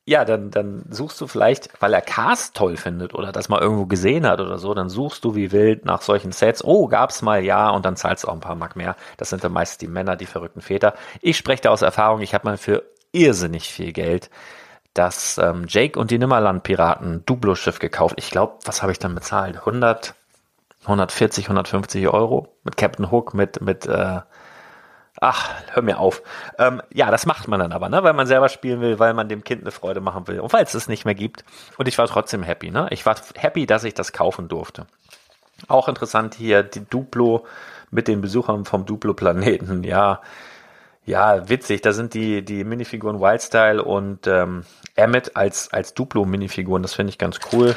[0.08, 3.88] ja, dann, dann suchst du vielleicht, weil er Cars toll findet oder das mal irgendwo
[3.88, 6.64] gesehen hat oder so, dann suchst du wie wild nach solchen Sets.
[6.64, 8.96] Oh, gab's mal, ja, und dann zahlst du auch ein paar Mark mehr.
[9.18, 10.94] Das sind dann meist die Männer, die verrückten Väter.
[11.22, 14.30] Ich spreche da aus Erfahrung, ich habe mal für irrsinnig viel Geld
[14.96, 18.16] das ähm, Jake und die Nimmerland-Piraten Duplo-Schiff gekauft.
[18.18, 19.58] Ich glaube, was habe ich dann bezahlt?
[19.58, 20.16] 100,
[20.84, 24.22] 140, 150 Euro mit Captain Hook, mit, mit äh,
[25.22, 26.22] Ach, hör mir auf.
[26.60, 28.04] Ähm, ja, das macht man dann aber, ne?
[28.04, 30.64] weil man selber spielen will, weil man dem Kind eine Freude machen will und weil
[30.64, 31.46] es es nicht mehr gibt.
[31.78, 32.70] Und ich war trotzdem happy.
[32.70, 32.88] Ne?
[32.92, 34.88] Ich war happy, dass ich das kaufen durfte.
[35.70, 37.46] Auch interessant hier die Duplo
[37.92, 39.84] mit den Besuchern vom Duplo-Planeten.
[39.84, 40.22] Ja,
[41.06, 41.82] ja, witzig.
[41.82, 46.82] Da sind die, die Minifiguren Wildstyle und ähm, Emmet als, als Duplo-Minifiguren.
[46.82, 47.76] Das finde ich ganz cool.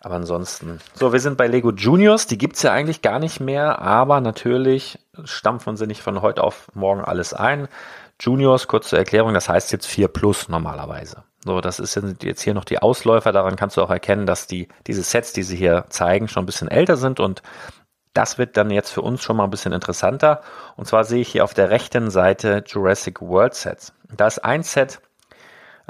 [0.00, 0.80] Aber ansonsten.
[0.94, 2.26] So, wir sind bei Lego Juniors.
[2.26, 6.68] Die gibt's ja eigentlich gar nicht mehr, aber natürlich stampfen sie nicht von heute auf
[6.74, 7.68] morgen alles ein.
[8.18, 11.24] Juniors, kurz zur Erklärung, das heißt jetzt 4 Plus normalerweise.
[11.44, 13.32] So, das ist jetzt hier noch die Ausläufer.
[13.32, 16.46] Daran kannst du auch erkennen, dass die, diese Sets, die sie hier zeigen, schon ein
[16.46, 17.42] bisschen älter sind und
[18.12, 20.42] das wird dann jetzt für uns schon mal ein bisschen interessanter.
[20.76, 23.92] Und zwar sehe ich hier auf der rechten Seite Jurassic World Sets.
[24.16, 25.00] Da ist ein Set,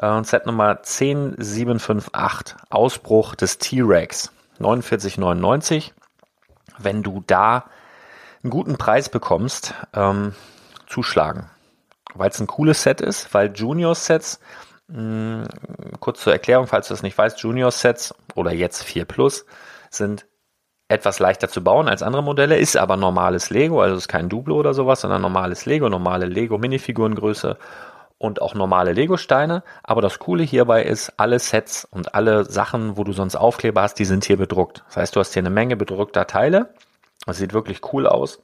[0.00, 5.92] äh, Set Nummer 10758, Ausbruch des T-Rex, 49,99.
[6.78, 7.64] Wenn du da
[8.42, 10.34] einen guten Preis bekommst, ähm,
[10.86, 11.50] zuschlagen.
[12.14, 14.40] Weil es ein cooles Set ist, weil Junior-Sets,
[14.90, 15.44] hm,
[16.00, 19.44] kurz zur Erklärung, falls du das nicht weißt, Junior-Sets oder jetzt 4 Plus
[19.90, 20.26] sind
[20.88, 24.56] etwas leichter zu bauen als andere Modelle, ist aber normales Lego, also ist kein Duplo
[24.56, 27.56] oder sowas, sondern normales Lego, normale Lego-Minifigurengröße
[28.20, 29.64] und auch normale Lego-Steine.
[29.82, 33.94] Aber das Coole hierbei ist, alle Sets und alle Sachen, wo du sonst Aufkleber hast,
[33.94, 34.84] die sind hier bedruckt.
[34.86, 36.72] Das heißt, du hast hier eine Menge bedruckter Teile
[37.26, 38.42] das sieht wirklich cool aus.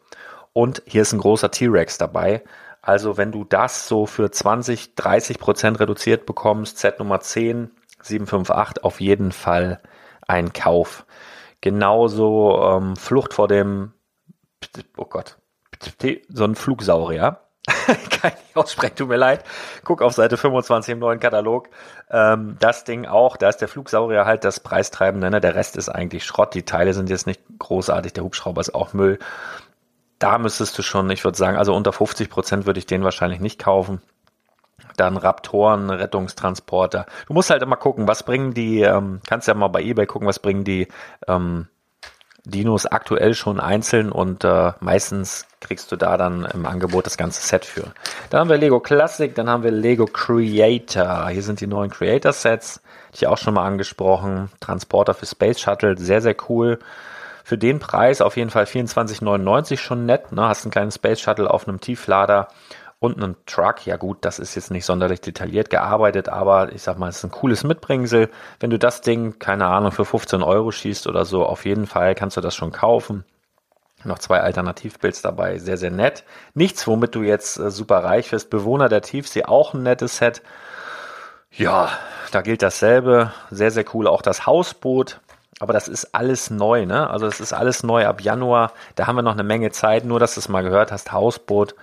[0.53, 2.43] Und hier ist ein großer T-Rex dabei.
[2.83, 8.85] Also wenn du das so für 20, 30 Prozent reduziert bekommst, Z Nummer 10, 758,
[8.85, 9.81] auf jeden Fall
[10.27, 11.05] ein Kauf.
[11.61, 13.93] Genauso ähm, Flucht vor dem,
[14.97, 15.37] oh Gott,
[16.29, 17.41] so ein Flugsaurier.
[18.11, 19.45] Kann ich nicht aussprechen, tut mir leid.
[19.85, 21.69] Guck auf Seite 25 im neuen Katalog.
[22.11, 25.41] Ähm, das Ding auch, da ist der Flugsaurier halt das Preistreibende, ne?
[25.41, 26.55] der Rest ist eigentlich Schrott.
[26.55, 29.19] Die Teile sind jetzt nicht großartig, der Hubschrauber ist auch Müll.
[30.19, 33.41] Da müsstest du schon, ich würde sagen, also unter 50 Prozent würde ich den wahrscheinlich
[33.41, 34.01] nicht kaufen.
[34.97, 37.07] Dann Raptoren, Rettungstransporter.
[37.27, 40.29] Du musst halt immer gucken, was bringen die, ähm, kannst ja mal bei eBay gucken,
[40.29, 40.89] was bringen die
[41.27, 41.69] ähm,
[42.47, 47.45] Dinos aktuell schon einzeln und äh, meistens kriegst du da dann im Angebot das ganze
[47.45, 47.91] Set für.
[48.31, 51.29] Dann haben wir Lego Classic, dann haben wir Lego Creator.
[51.29, 52.81] Hier sind die neuen Creator Sets,
[53.13, 54.49] die ich auch schon mal angesprochen.
[54.61, 56.79] Transporter für Space Shuttle, sehr, sehr cool.
[57.43, 60.31] Für den Preis auf jeden Fall 24,99 schon nett.
[60.31, 60.43] Ne?
[60.49, 62.47] Hast ein kleines Space Shuttle auf einem Tieflader
[62.99, 63.87] und einen Truck.
[63.87, 67.25] Ja gut, das ist jetzt nicht sonderlich detailliert gearbeitet, aber ich sag mal, es ist
[67.25, 68.31] ein cooles Mitbringsel.
[68.61, 72.15] Wenn du das Ding, keine Ahnung, für 15 Euro schießt oder so, auf jeden Fall
[72.15, 73.25] kannst du das schon kaufen.
[74.05, 76.25] Noch zwei Alternativbuilds dabei, sehr, sehr nett.
[76.55, 78.51] Nichts, womit du jetzt äh, super reich wirst.
[78.51, 80.43] Bewohner der Tiefsee, auch ein nettes Set.
[81.51, 81.91] Ja,
[82.33, 83.33] da gilt dasselbe.
[83.51, 84.07] Sehr, sehr cool.
[84.07, 85.21] Auch das Hausboot.
[85.59, 87.09] Aber das ist alles neu, ne?
[87.09, 88.73] Also es ist alles neu ab Januar.
[88.95, 90.05] Da haben wir noch eine Menge Zeit.
[90.05, 91.13] Nur, dass du es mal gehört hast.
[91.13, 91.75] Hausboot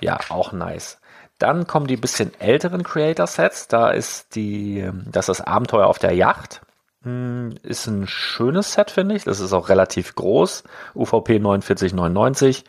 [0.00, 0.98] ja, auch nice.
[1.38, 3.68] Dann kommen die bisschen älteren Creator-Sets.
[3.68, 6.62] Da ist die, das ist das Abenteuer auf der Yacht.
[7.02, 9.24] Hm, ist ein schönes Set, finde ich.
[9.24, 10.64] Das ist auch relativ groß.
[10.94, 12.64] UVP 49,99.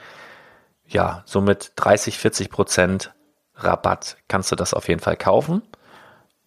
[0.87, 3.13] Ja, somit 30, 40 Prozent
[3.55, 5.61] Rabatt kannst du das auf jeden Fall kaufen.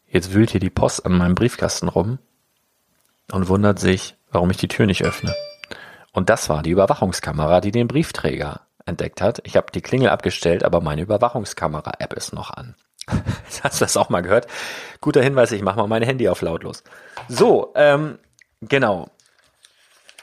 [0.06, 2.18] Jetzt wühlt hier die Post an meinem Briefkasten rum
[3.32, 5.34] und wundert sich, warum ich die Tür nicht öffne.
[6.12, 9.40] Und das war die Überwachungskamera, die den Briefträger entdeckt hat.
[9.44, 12.76] Ich habe die Klingel abgestellt, aber meine Überwachungskamera-App ist noch an.
[13.62, 14.46] Hast du das auch mal gehört?
[15.00, 16.84] Guter Hinweis, ich mache mal mein Handy auf lautlos.
[17.28, 18.18] So, ähm,
[18.60, 19.10] genau.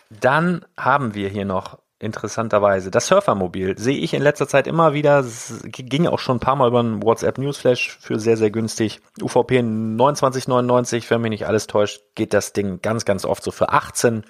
[0.09, 2.91] Dann haben wir hier noch interessanterweise.
[2.91, 5.23] Das Surfermobil sehe ich in letzter Zeit immer wieder,
[5.63, 9.01] ging auch schon ein paar Mal über einen WhatsApp Newsflash für sehr, sehr günstig.
[9.21, 13.69] UVP 29,99, wenn mich nicht alles täuscht, geht das Ding ganz, ganz oft so für
[13.69, 14.23] 18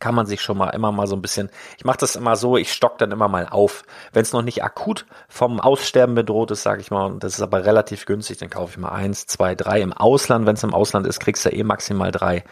[0.00, 2.56] kann man sich schon mal immer mal so ein bisschen, ich mache das immer so,
[2.56, 3.84] ich stock dann immer mal auf.
[4.12, 7.42] Wenn es noch nicht akut vom Aussterben bedroht ist, sage ich mal, und das ist
[7.42, 9.80] aber relativ günstig, dann kaufe ich mal eins, zwei, drei.
[9.80, 12.44] Im Ausland, wenn es im Ausland ist, kriegst du eh maximal drei.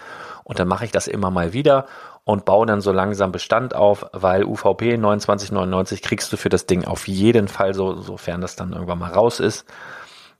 [0.44, 1.86] Und dann mache ich das immer mal wieder
[2.24, 6.84] und baue dann so langsam Bestand auf, weil UVP 29,99 kriegst du für das Ding
[6.84, 9.66] auf jeden Fall, so, sofern das dann irgendwann mal raus ist.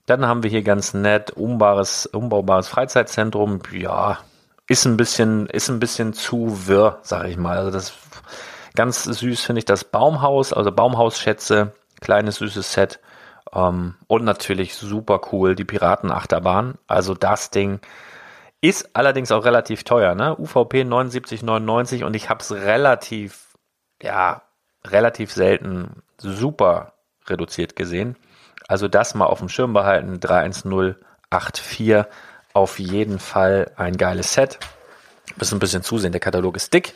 [0.05, 3.59] Dann haben wir hier ganz nett umbares, umbaubares Freizeitzentrum.
[3.71, 4.19] Ja,
[4.67, 7.57] ist ein bisschen, ist ein bisschen zu wirr, sag ich mal.
[7.57, 7.93] Also das
[8.75, 12.99] ganz süß finde ich das Baumhaus, also Baumhausschätze, kleines süßes Set.
[13.53, 16.75] Ähm, und natürlich super cool die Piratenachterbahn.
[16.87, 17.79] Also das Ding
[18.63, 20.37] ist allerdings auch relativ teuer, ne?
[20.37, 23.57] UVP 79,99 und ich habe es relativ,
[24.01, 24.41] ja,
[24.85, 26.93] relativ selten super
[27.27, 28.15] reduziert gesehen.
[28.69, 30.21] Also das mal auf dem Schirm behalten.
[30.21, 32.05] 31084
[32.53, 34.59] auf jeden Fall ein geiles Set.
[35.35, 36.93] Müssen ein bisschen zusehen, der Katalog ist dick.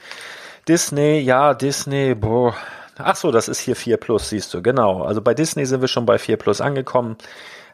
[0.69, 2.55] Disney, ja, Disney, boah.
[2.97, 5.03] Ach so, das ist hier 4 Plus, siehst du, genau.
[5.03, 7.17] Also bei Disney sind wir schon bei 4 Plus angekommen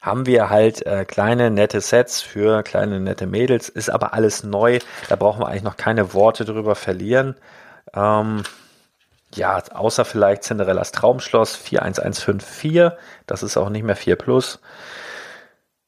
[0.04, 4.80] haben wir halt äh, kleine nette Sets für kleine nette Mädels, ist aber alles neu,
[5.08, 7.36] da brauchen wir eigentlich noch keine Worte drüber verlieren.
[7.94, 8.44] Ähm,
[9.34, 12.92] ja, außer vielleicht Cinderellas Traumschloss 41154,
[13.26, 14.60] das ist auch nicht mehr 4 Plus.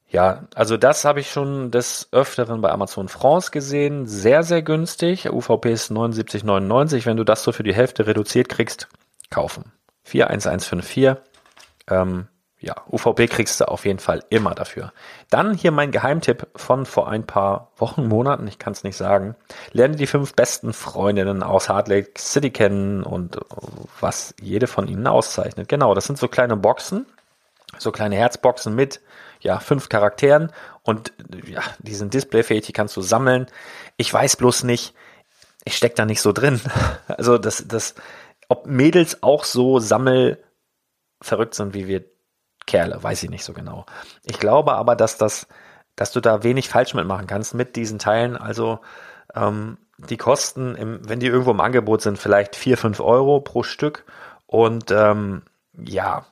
[0.08, 4.08] Ja, also das habe ich schon des Öfteren bei Amazon France gesehen.
[4.08, 5.30] Sehr, sehr günstig.
[5.30, 7.06] UVP ist 79,99.
[7.06, 8.88] Wenn du das so für die Hälfte reduziert kriegst,
[9.30, 9.72] kaufen.
[10.04, 11.16] 41154.
[11.90, 12.28] Ähm,
[12.60, 14.92] ja, UVP kriegst du auf jeden Fall immer dafür.
[15.30, 19.36] Dann hier mein Geheimtipp von vor ein paar Wochen, Monaten, ich kann es nicht sagen.
[19.72, 23.38] Lerne die fünf besten Freundinnen aus Hard Lake City kennen und
[24.00, 25.68] was jede von ihnen auszeichnet.
[25.68, 27.06] Genau, das sind so kleine Boxen,
[27.78, 29.00] so kleine Herzboxen mit
[29.42, 31.14] ja, fünf Charakteren und
[31.46, 33.46] ja, die sind displayfähig, die kannst du sammeln.
[33.98, 34.96] Ich weiß bloß nicht,
[35.66, 36.60] ich steck da nicht so drin.
[37.08, 37.94] Also das, das,
[38.50, 42.06] ob Mädels auch so sammelverrückt sind wie wir
[42.66, 43.86] Kerle, weiß ich nicht so genau.
[44.24, 45.48] Ich glaube aber, dass das,
[45.96, 48.36] dass du da wenig falsch mitmachen kannst mit diesen Teilen.
[48.36, 48.80] Also
[49.36, 53.64] ähm, die kosten, im, wenn die irgendwo im Angebot sind, vielleicht vier fünf Euro pro
[53.64, 54.06] Stück.
[54.48, 55.44] Und ähm,
[55.78, 56.26] ja,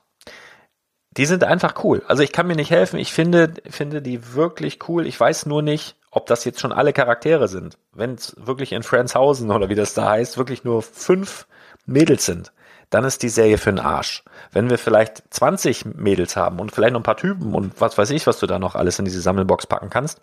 [1.16, 2.02] die sind einfach cool.
[2.08, 2.98] Also ich kann mir nicht helfen.
[2.98, 5.06] Ich finde, finde die wirklich cool.
[5.06, 7.78] Ich weiß nur nicht, ob das jetzt schon alle Charaktere sind.
[7.92, 11.46] Wenn es wirklich in Friendshausen oder wie das da heißt, wirklich nur fünf
[11.86, 12.52] Mädels sind
[12.94, 14.22] dann ist die Serie für den Arsch.
[14.52, 18.10] Wenn wir vielleicht 20 Mädels haben und vielleicht noch ein paar Typen und was weiß
[18.10, 20.20] ich, was du da noch alles in diese Sammelbox packen kannst,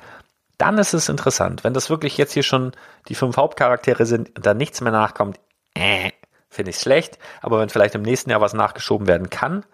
[0.57, 1.65] dann ist es interessant.
[1.65, 2.71] Wenn das wirklich jetzt hier schon
[3.09, 5.37] die fünf Hauptcharaktere sind und da nichts mehr nachkommt,
[5.73, 6.11] äh,
[6.49, 7.19] finde ich schlecht.
[7.41, 9.65] Aber wenn vielleicht im nächsten Jahr was nachgeschoben werden kann,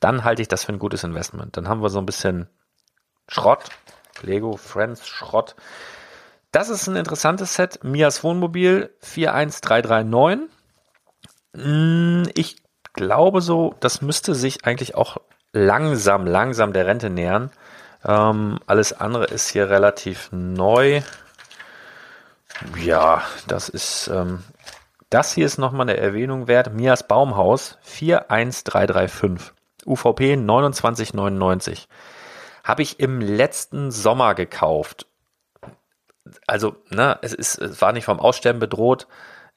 [0.00, 1.56] dann halte ich das für ein gutes Investment.
[1.56, 2.50] Dann haben wir so ein bisschen
[3.28, 3.64] Schrott,
[4.20, 5.56] Lego Friends Schrott.
[6.50, 7.82] Das ist ein interessantes Set.
[7.82, 10.50] Mias Wohnmobil 41339.
[11.54, 12.56] Hm, ich
[12.92, 15.18] glaube so, das müsste sich eigentlich auch
[15.52, 17.50] langsam, langsam der Rente nähern.
[18.04, 21.02] Ähm, alles andere ist hier relativ neu.
[22.76, 24.42] Ja, das ist, ähm,
[25.10, 26.72] das hier ist nochmal eine Erwähnung wert.
[26.72, 29.52] Mias Baumhaus 41335.
[29.84, 31.88] UVP 2999.
[32.64, 35.06] Habe ich im letzten Sommer gekauft.
[36.46, 39.08] Also, ne, es ist, es war nicht vom Aussterben bedroht.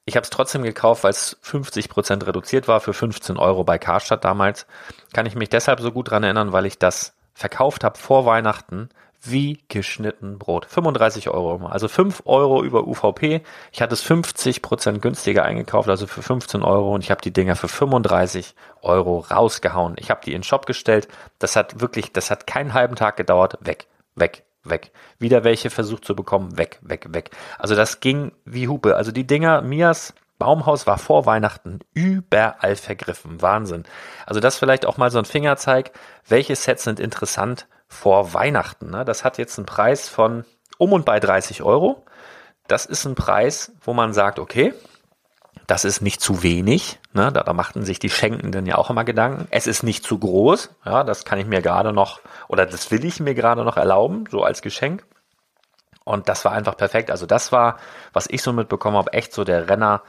[0.07, 4.23] Ich habe es trotzdem gekauft, weil es 50% reduziert war für 15 Euro bei Karstadt
[4.23, 4.67] damals.
[5.13, 8.89] Kann ich mich deshalb so gut dran erinnern, weil ich das verkauft habe vor Weihnachten
[9.23, 10.67] wie geschnitten Brot.
[10.67, 11.65] 35 Euro.
[11.65, 13.41] Also 5 Euro über UVP.
[13.71, 17.55] Ich hatte es 50% günstiger eingekauft, also für 15 Euro und ich habe die Dinger
[17.55, 19.95] für 35 Euro rausgehauen.
[19.97, 21.07] Ich habe die in den Shop gestellt.
[21.39, 23.57] Das hat wirklich, das hat keinen halben Tag gedauert.
[23.61, 24.91] Weg, weg, weg.
[25.19, 27.31] Wieder welche versucht zu bekommen, weg, weg, weg.
[27.57, 28.95] Also das ging wie Hupe.
[28.95, 33.41] Also die Dinger, Mias Baumhaus war vor Weihnachten überall vergriffen.
[33.41, 33.83] Wahnsinn.
[34.25, 35.91] Also das vielleicht auch mal so ein Fingerzeig.
[36.27, 38.89] Welche Sets sind interessant vor Weihnachten?
[38.89, 39.05] Ne?
[39.05, 40.43] Das hat jetzt einen Preis von
[40.77, 42.03] um und bei 30 Euro.
[42.67, 44.73] Das ist ein Preis, wo man sagt, okay,
[45.67, 46.99] das ist nicht zu wenig.
[47.13, 47.31] Ne?
[47.31, 49.47] Da, da machten sich die Schenkenden ja auch immer Gedanken.
[49.49, 50.69] Es ist nicht zu groß.
[50.85, 54.25] Ja, das kann ich mir gerade noch, oder das will ich mir gerade noch erlauben,
[54.29, 55.03] so als Geschenk.
[56.03, 57.09] Und das war einfach perfekt.
[57.09, 57.79] Also das war,
[58.13, 60.03] was ich so mitbekommen habe, echt so der Renner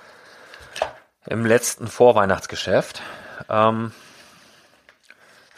[1.27, 3.03] im letzten Vorweihnachtsgeschäft.
[3.49, 3.93] Ähm,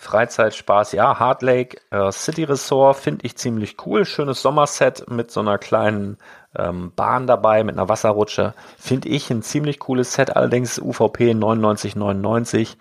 [0.09, 0.92] Freizeitspaß.
[0.92, 4.07] Ja, Hard Lake äh, City Resort finde ich ziemlich cool.
[4.07, 6.16] Schönes Sommerset mit so einer kleinen
[6.57, 8.55] ähm, Bahn dabei, mit einer Wasserrutsche.
[8.79, 10.35] Finde ich ein ziemlich cooles Set.
[10.35, 12.77] Allerdings UVP 99,99.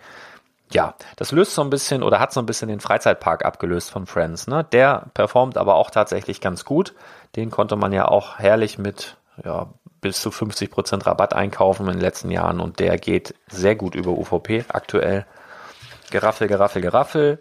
[0.72, 4.06] Ja, das löst so ein bisschen oder hat so ein bisschen den Freizeitpark abgelöst von
[4.06, 4.46] Friends.
[4.46, 4.64] Ne?
[4.72, 6.94] Der performt aber auch tatsächlich ganz gut.
[7.36, 9.68] Den konnte man ja auch herrlich mit ja,
[10.00, 14.12] bis zu 50% Rabatt einkaufen in den letzten Jahren und der geht sehr gut über
[14.12, 15.26] UVP aktuell.
[16.10, 17.38] Geraffel, Geraffel, Geraffel.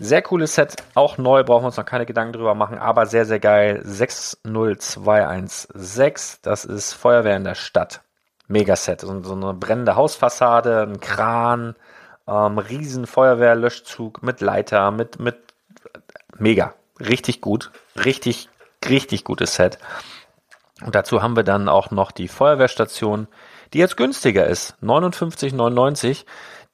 [0.00, 3.26] Sehr cooles Set, auch neu, brauchen wir uns noch keine Gedanken drüber machen, aber sehr,
[3.26, 3.80] sehr geil.
[3.82, 8.02] 60216, das ist Feuerwehr in der Stadt.
[8.46, 11.74] Megaset, so, so eine brennende Hausfassade, ein Kran,
[12.28, 15.36] ähm, riesen Feuerwehrlöschzug mit Leiter, mit, mit,
[16.38, 16.74] mega.
[17.00, 17.72] Richtig gut.
[17.96, 18.48] Richtig,
[18.88, 19.78] richtig gutes Set.
[20.84, 23.26] Und dazu haben wir dann auch noch die Feuerwehrstation,
[23.72, 24.76] die jetzt günstiger ist.
[24.82, 26.24] 59,99.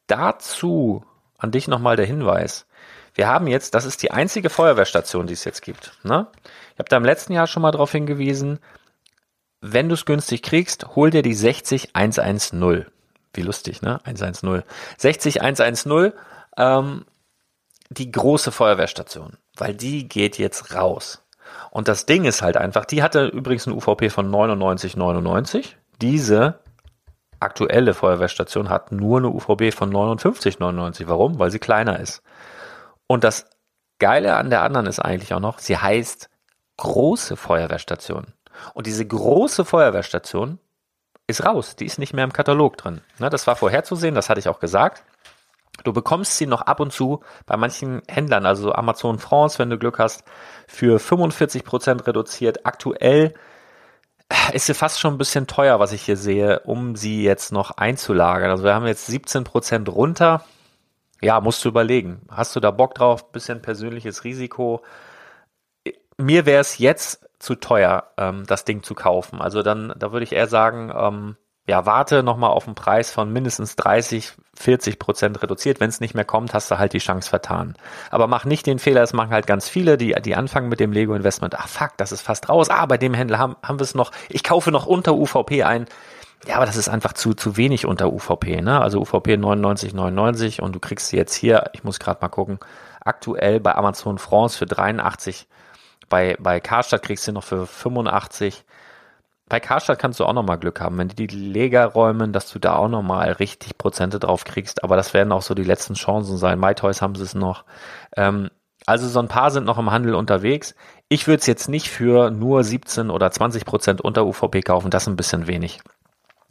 [0.06, 1.04] Dazu
[1.38, 2.66] an dich nochmal der Hinweis.
[3.14, 5.92] Wir haben jetzt, das ist die einzige Feuerwehrstation, die es jetzt gibt.
[6.02, 6.26] Ne?
[6.72, 8.58] Ich habe da im letzten Jahr schon mal darauf hingewiesen,
[9.60, 12.86] wenn du es günstig kriegst, hol dir die 60110.
[13.32, 13.98] Wie lustig, ne?
[14.04, 14.62] 110.
[14.98, 16.12] 60110,
[16.58, 17.06] ähm,
[17.88, 21.22] die große Feuerwehrstation, weil die geht jetzt raus.
[21.70, 25.74] Und das Ding ist halt einfach, die hatte übrigens ein UVP von 99,99.
[26.00, 26.58] Diese
[27.40, 31.04] aktuelle Feuerwehrstation hat nur eine UVP von 59,99.
[31.06, 31.38] Warum?
[31.38, 32.22] Weil sie kleiner ist.
[33.06, 33.46] Und das
[33.98, 36.28] Geile an der anderen ist eigentlich auch noch, sie heißt
[36.76, 38.26] große Feuerwehrstation.
[38.74, 40.58] Und diese große Feuerwehrstation
[41.26, 41.76] ist raus.
[41.76, 43.00] Die ist nicht mehr im Katalog drin.
[43.18, 45.04] Ne, das war vorherzusehen, das hatte ich auch gesagt.
[45.82, 49.78] Du bekommst sie noch ab und zu bei manchen Händlern, also Amazon France, wenn du
[49.78, 50.24] Glück hast,
[50.68, 52.64] für 45 Prozent reduziert.
[52.64, 53.34] Aktuell
[54.52, 57.72] ist sie fast schon ein bisschen teuer, was ich hier sehe, um sie jetzt noch
[57.72, 58.50] einzulagern.
[58.50, 60.44] Also wir haben jetzt 17 Prozent runter.
[61.20, 62.22] Ja, musst du überlegen.
[62.30, 63.32] Hast du da Bock drauf?
[63.32, 64.82] Bisschen persönliches Risiko.
[66.16, 69.40] Mir wäre es jetzt zu teuer, ähm, das Ding zu kaufen.
[69.40, 73.32] Also dann, da würde ich eher sagen, ähm, ja, warte nochmal auf einen Preis von
[73.32, 75.80] mindestens 30, 40 Prozent reduziert.
[75.80, 77.74] Wenn es nicht mehr kommt, hast du halt die Chance vertan.
[78.10, 80.92] Aber mach nicht den Fehler, das machen halt ganz viele, die, die anfangen mit dem
[80.92, 81.58] Lego-Investment.
[81.58, 82.68] Ach fuck, das ist fast raus.
[82.68, 84.12] Ah, bei dem Händler haben, haben wir es noch.
[84.28, 85.86] Ich kaufe noch unter UVP ein.
[86.46, 88.78] Ja, aber das ist einfach zu, zu wenig unter UVP, ne?
[88.82, 92.58] Also UVP 99,99 und du kriegst sie jetzt hier, ich muss gerade mal gucken,
[93.00, 95.46] aktuell bei Amazon France für 83.
[96.10, 98.64] Bei, bei Karstadt kriegst du noch für 85
[99.46, 102.58] bei Karstadt kannst du auch nochmal Glück haben, wenn die die Leger räumen, dass du
[102.58, 104.82] da auch nochmal richtig Prozente drauf kriegst.
[104.82, 106.58] Aber das werden auch so die letzten Chancen sein.
[106.58, 107.64] MyToys haben sie es noch.
[108.16, 108.50] Ähm,
[108.86, 110.74] also so ein paar sind noch im Handel unterwegs.
[111.08, 114.90] Ich würde es jetzt nicht für nur 17 oder 20 Prozent unter UVP kaufen.
[114.90, 115.80] Das ist ein bisschen wenig.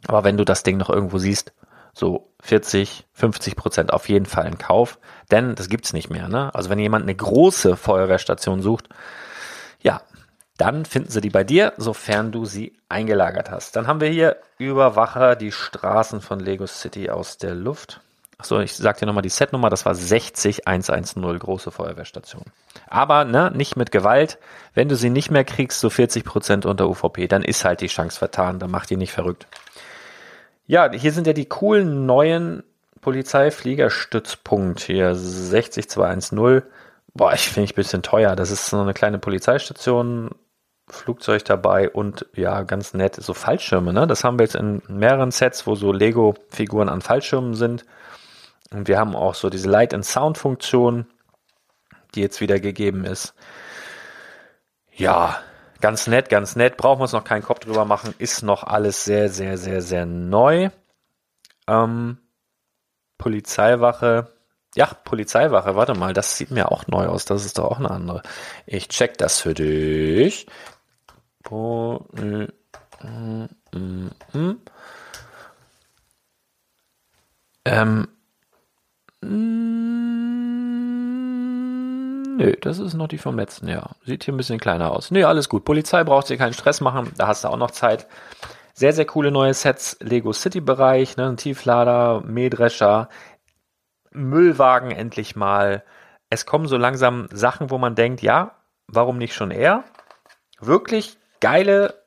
[0.06, 1.52] Aber wenn du das Ding noch irgendwo siehst,
[1.94, 4.98] so 40, 50 Prozent auf jeden Fall in Kauf.
[5.30, 6.28] Denn das gibt's nicht mehr.
[6.28, 6.54] Ne?
[6.54, 8.88] Also wenn jemand eine große Feuerwehrstation sucht,
[10.56, 13.74] dann finden sie die bei dir, sofern du sie eingelagert hast.
[13.74, 18.00] Dann haben wir hier Überwacher die Straßen von Lego City aus der Luft.
[18.38, 22.44] Achso, ich sag dir nochmal die Setnummer, das war 60110, große Feuerwehrstation.
[22.88, 24.38] Aber ne, nicht mit Gewalt.
[24.74, 28.18] Wenn du sie nicht mehr kriegst, so 40% unter UVP, dann ist halt die Chance
[28.18, 29.46] vertan, dann macht die nicht verrückt.
[30.66, 32.64] Ja, hier sind ja die coolen neuen
[33.00, 36.62] Polizeifliegerstützpunkt hier 60210.
[37.12, 38.34] Boah, ich finde ich ein bisschen teuer.
[38.34, 40.30] Das ist so eine kleine Polizeistation,
[40.88, 44.06] Flugzeug dabei und ja, ganz nett, so Fallschirme, ne?
[44.06, 47.84] Das haben wir jetzt in mehreren Sets, wo so Lego-Figuren an Fallschirmen sind.
[48.70, 51.06] Und wir haben auch so diese Light and Sound Funktion,
[52.14, 53.34] die jetzt wieder gegeben ist.
[54.92, 55.40] Ja,
[55.80, 56.76] ganz nett, ganz nett.
[56.76, 58.14] Brauchen wir uns noch keinen Kopf drüber machen.
[58.18, 60.70] Ist noch alles sehr, sehr, sehr, sehr neu.
[61.66, 62.18] Ähm,
[63.18, 64.28] Polizeiwache.
[64.76, 67.24] Ja, Polizeiwache, warte mal, das sieht mir auch neu aus.
[67.24, 68.22] Das ist doch auch eine andere.
[68.66, 70.46] Ich check das für dich.
[71.44, 72.48] Po, äh,
[73.76, 74.56] mm.
[77.66, 78.08] Ähm,
[82.38, 83.96] nö, das ist noch die vom letzten Jahr.
[84.04, 85.10] Sieht hier ein bisschen kleiner aus.
[85.10, 85.64] Nö, alles gut.
[85.64, 87.12] Polizei braucht sich keinen Stress machen.
[87.16, 88.06] Da hast du auch noch Zeit.
[88.74, 89.98] Sehr, sehr coole neue Sets.
[90.00, 93.08] Lego City Bereich, ne, ein Tieflader, Mähdrescher,
[94.12, 95.84] Müllwagen endlich mal.
[96.30, 98.56] Es kommen so langsam Sachen, wo man denkt, ja,
[98.88, 99.84] warum nicht schon eher?
[100.60, 102.02] Wirklich geile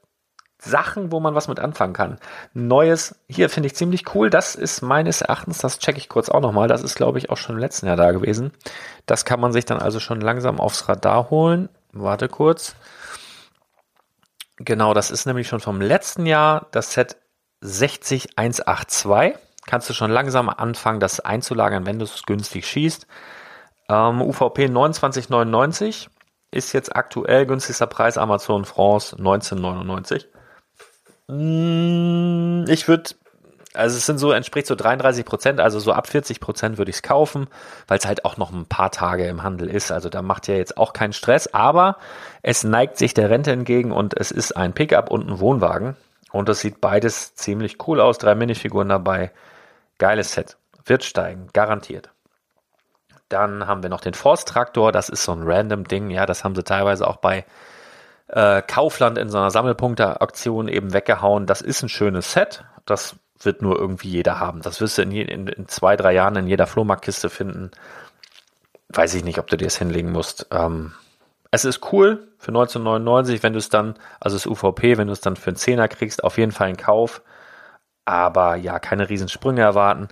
[0.58, 2.18] Sachen, wo man was mit anfangen kann.
[2.56, 4.32] Neues, hier finde ich ziemlich cool.
[4.32, 6.68] Das ist meines Erachtens, das checke ich kurz auch nochmal.
[6.68, 8.52] Das ist, glaube ich, auch schon im letzten Jahr da gewesen.
[9.06, 11.70] Das kann man sich dann also schon langsam aufs Radar holen.
[11.92, 12.76] Warte kurz.
[14.58, 17.18] Genau, das ist nämlich schon vom letzten Jahr das Set
[17.62, 19.36] 60182.
[19.68, 23.06] Kannst du schon langsam anfangen, das einzulagern, wenn du es günstig schießt.
[23.90, 26.08] Ähm, UVP 29,99
[26.52, 30.26] ist jetzt aktuell günstigster Preis Amazon France 19,99.
[31.28, 33.12] Mm, ich würde,
[33.74, 36.98] also es sind so, entspricht so 33 Prozent, also so ab 40 Prozent würde ich
[36.98, 37.48] es kaufen,
[37.88, 39.92] weil es halt auch noch ein paar Tage im Handel ist.
[39.92, 41.98] Also da macht ja jetzt auch keinen Stress, aber
[42.42, 45.98] es neigt sich der Rente entgegen und es ist ein Pickup und ein Wohnwagen.
[46.32, 48.18] Und das sieht beides ziemlich cool aus.
[48.18, 49.32] Drei Minifiguren dabei.
[49.98, 50.58] Geiles Set.
[50.86, 52.10] Wird steigen, garantiert.
[53.30, 54.92] Dann haben wir noch den Forst-Traktor.
[54.92, 56.10] Das ist so ein random Ding.
[56.10, 57.46] Ja, das haben sie teilweise auch bei
[58.28, 61.46] äh, Kaufland in so einer Sammelpunkte-Aktion eben weggehauen.
[61.46, 62.64] Das ist ein schönes Set.
[62.86, 64.62] Das wird nur irgendwie jeder haben.
[64.62, 67.72] Das wirst du in, in, in zwei, drei Jahren in jeder Flohmarktkiste finden.
[68.90, 70.48] Weiß ich nicht, ob du dir das hinlegen musst.
[70.52, 70.94] Ähm,
[71.52, 75.22] es ist cool für 1999, wenn du es dann, also das UVP, wenn du es
[75.22, 77.22] dann für einen Zehner kriegst, auf jeden Fall ein Kauf.
[78.08, 80.08] Aber ja, keine Riesensprünge erwarten.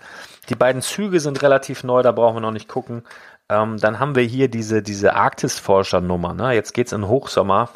[0.49, 3.03] Die beiden Züge sind relativ neu, da brauchen wir noch nicht gucken.
[3.47, 6.33] Ähm, dann haben wir hier diese, diese Arktisforscher-Nummer.
[6.33, 6.51] Ne?
[6.51, 7.69] Jetzt geht's in Hochsommer.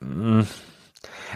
[0.00, 0.42] Mm.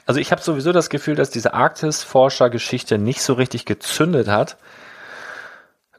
[0.06, 4.56] Also ich habe sowieso das Gefühl, dass diese Arktisforscher-Geschichte nicht so richtig gezündet hat.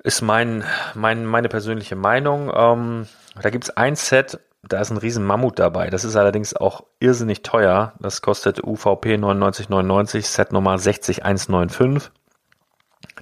[0.04, 0.64] Ist mein,
[0.95, 2.52] mein, meine persönliche Meinung.
[2.52, 3.08] Ähm,
[3.39, 5.89] da gibt's ein Set, da ist ein riesen Mammut dabei.
[5.89, 7.93] Das ist allerdings auch irrsinnig teuer.
[7.99, 12.12] Das kostet UVP 99,99, Set Nummer 60195.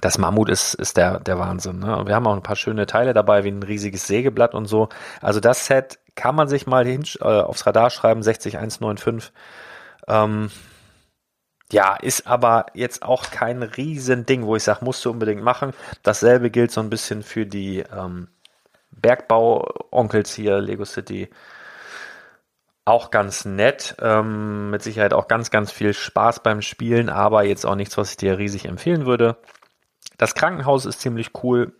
[0.00, 1.78] Das Mammut ist, ist der, der Wahnsinn.
[1.78, 2.02] Ne?
[2.06, 4.88] Wir haben auch ein paar schöne Teile dabei, wie ein riesiges Sägeblatt und so.
[5.20, 9.32] Also das Set kann man sich mal hin, äh, aufs Radar schreiben, 60195.
[10.08, 10.50] Ähm,
[11.72, 15.72] ja, ist aber jetzt auch kein Riesending, wo ich sage, musst du unbedingt machen.
[16.02, 18.28] Dasselbe gilt so ein bisschen für die ähm,
[18.92, 21.30] Bergbau-Onkels hier, Lego City.
[22.84, 27.64] Auch ganz nett, ähm, mit Sicherheit auch ganz, ganz viel Spaß beim Spielen, aber jetzt
[27.64, 29.36] auch nichts, was ich dir riesig empfehlen würde.
[30.18, 31.72] Das Krankenhaus ist ziemlich cool.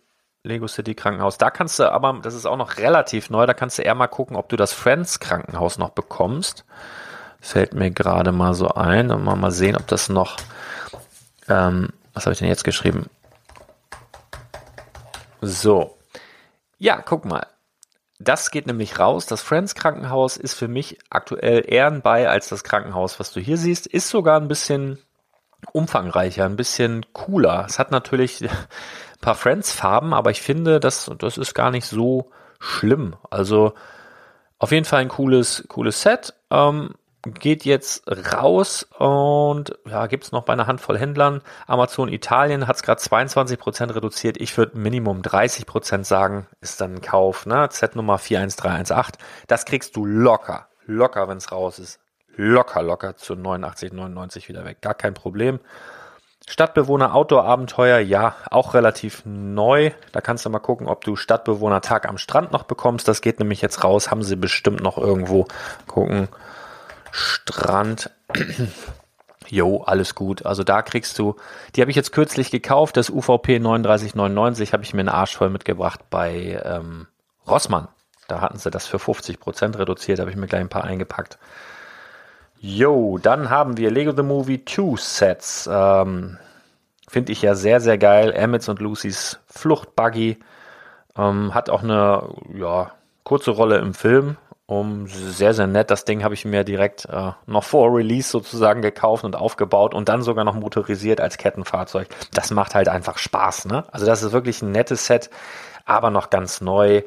[0.43, 1.37] Lego City Krankenhaus.
[1.37, 4.07] Da kannst du aber, das ist auch noch relativ neu, da kannst du eher mal
[4.07, 6.65] gucken, ob du das Friends Krankenhaus noch bekommst.
[7.41, 9.11] Fällt mir gerade mal so ein.
[9.11, 10.37] Und mal, mal sehen, ob das noch.
[11.49, 13.09] Ähm, was habe ich denn jetzt geschrieben?
[15.41, 15.97] So.
[16.81, 17.47] Ja, guck mal.
[18.19, 19.27] Das geht nämlich raus.
[19.27, 23.41] Das Friends Krankenhaus ist für mich aktuell eher ein bei als das Krankenhaus, was du
[23.41, 23.87] hier siehst.
[23.87, 24.99] Ist sogar ein bisschen
[25.73, 27.67] umfangreicher, ein bisschen cooler.
[27.69, 28.51] Es hat natürlich ein
[29.21, 33.15] paar Friends-Farben, aber ich finde, das, das ist gar nicht so schlimm.
[33.29, 33.75] Also
[34.59, 36.33] auf jeden Fall ein cooles, cooles Set.
[36.51, 38.03] Ähm, geht jetzt
[38.33, 41.43] raus und ja, gibt es noch bei einer Handvoll Händlern.
[41.67, 44.41] Amazon Italien hat es gerade 22% reduziert.
[44.41, 47.47] Ich würde Minimum 30% sagen, ist dann ein Kauf.
[47.47, 47.69] Ne?
[47.71, 49.21] Z Nummer 41318.
[49.49, 52.01] Das kriegst du locker, locker, wenn es raus ist
[52.41, 54.81] locker, locker zu 89, 99 wieder weg.
[54.81, 55.61] Gar kein Problem.
[56.49, 59.93] Stadtbewohner Outdoor-Abenteuer, ja, auch relativ neu.
[60.13, 63.07] Da kannst du mal gucken, ob du Stadtbewohner Tag am Strand noch bekommst.
[63.07, 64.11] Das geht nämlich jetzt raus.
[64.11, 65.47] Haben sie bestimmt noch irgendwo.
[65.87, 66.29] Gucken.
[67.13, 68.11] Strand.
[69.49, 70.47] Jo, alles gut.
[70.47, 71.35] Also da kriegst du,
[71.75, 75.51] die habe ich jetzt kürzlich gekauft, das UVP 3999 habe ich mir einen Arsch voll
[75.51, 77.09] mitgebracht bei ähm,
[77.49, 77.89] Rossmann.
[78.29, 81.37] Da hatten sie das für 50% reduziert, habe ich mir gleich ein paar eingepackt.
[82.61, 85.69] Jo, dann haben wir Lego The Movie 2 Sets.
[85.73, 86.39] Ähm,
[87.09, 88.33] Finde ich ja sehr, sehr geil.
[88.33, 90.39] Emmets und Lucys Fluchtbuggy.
[91.17, 92.23] Ähm, hat auch eine
[92.55, 92.93] ja,
[93.25, 94.37] kurze Rolle im Film.
[94.71, 95.91] Um, sehr, sehr nett.
[95.91, 100.09] Das Ding habe ich mir direkt äh, noch vor Release sozusagen gekauft und aufgebaut und
[100.09, 102.07] dann sogar noch motorisiert als Kettenfahrzeug.
[102.35, 103.83] Das macht halt einfach Spaß, ne?
[103.91, 105.29] Also das ist wirklich ein nettes Set,
[105.87, 107.03] aber noch ganz neu.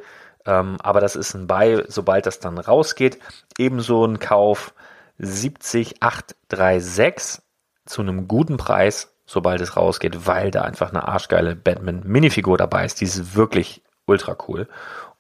[0.45, 3.18] Ähm, aber das ist ein Buy, sobald das dann rausgeht.
[3.57, 4.74] Ebenso ein Kauf
[5.20, 7.41] 70836
[7.86, 12.84] zu einem guten Preis, sobald es rausgeht, weil da einfach eine arschgeile Batman Minifigur dabei
[12.84, 12.99] ist.
[12.99, 14.68] Die ist wirklich ultra cool.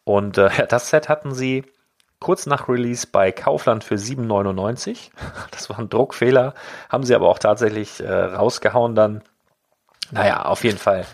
[0.03, 1.63] Und äh, das Set hatten sie
[2.23, 5.11] kurz nach Release bei Kaufland für 7,99.
[5.51, 6.53] Das war ein Druckfehler,
[6.89, 9.21] haben sie aber auch tatsächlich äh, rausgehauen dann.
[10.11, 11.05] Naja, auf jeden Fall.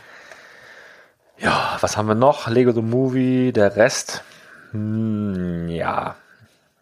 [1.39, 2.47] Ja, was haben wir noch?
[2.47, 4.23] Lego the Movie, der Rest.
[4.71, 6.15] Hm, ja,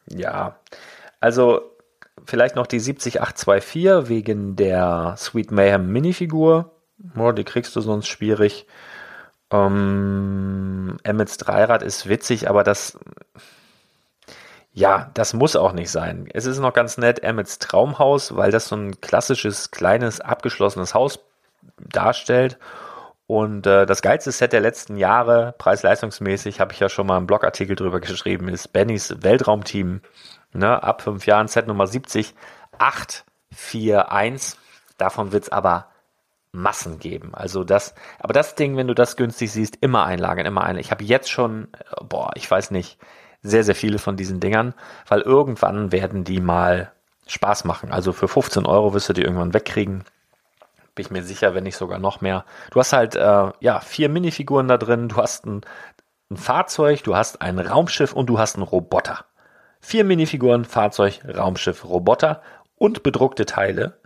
[0.09, 0.59] ja.
[1.21, 1.61] Also
[2.25, 6.71] vielleicht noch die 70824 wegen der Sweet Mayhem Minifigur.
[7.17, 8.67] Oh, die kriegst du sonst schwierig.
[9.51, 12.97] Ähm, Emmets Dreirad ist witzig, aber das,
[14.77, 16.29] ja, das muss auch nicht sein.
[16.35, 21.17] Es ist noch ganz nett, Emmets Traumhaus, weil das so ein klassisches, kleines, abgeschlossenes Haus
[21.79, 22.59] darstellt.
[23.25, 27.25] Und äh, das geilste Set der letzten Jahre, preis-leistungsmäßig, habe ich ja schon mal einen
[27.25, 30.01] Blogartikel drüber geschrieben, ist Bennys Weltraumteam
[30.53, 32.35] ne, ab fünf Jahren, Set Nummer 70,
[32.77, 34.59] 841.
[34.99, 35.87] Davon wird es aber
[36.51, 37.33] Massen geben.
[37.33, 40.81] Also das, aber das Ding, wenn du das günstig siehst, immer einlagern, immer einlagern.
[40.81, 41.67] Ich habe jetzt schon,
[42.07, 42.99] boah, ich weiß nicht,
[43.43, 44.73] sehr, sehr viele von diesen Dingern,
[45.07, 46.91] weil irgendwann werden die mal
[47.27, 47.91] Spaß machen.
[47.91, 50.03] Also für 15 Euro wirst du die irgendwann wegkriegen.
[50.95, 52.45] Bin ich mir sicher, wenn nicht sogar noch mehr.
[52.71, 55.61] Du hast halt, äh, ja, vier Minifiguren da drin, du hast ein,
[56.31, 59.25] ein Fahrzeug, du hast ein Raumschiff und du hast einen Roboter.
[59.79, 62.41] Vier Minifiguren, Fahrzeug, Raumschiff, Roboter
[62.77, 63.99] und bedruckte Teile.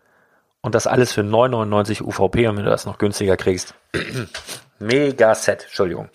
[0.62, 3.74] Und das alles für 9,99 UVP und wenn du das noch günstiger kriegst.
[4.80, 6.10] Mega Set, Entschuldigung.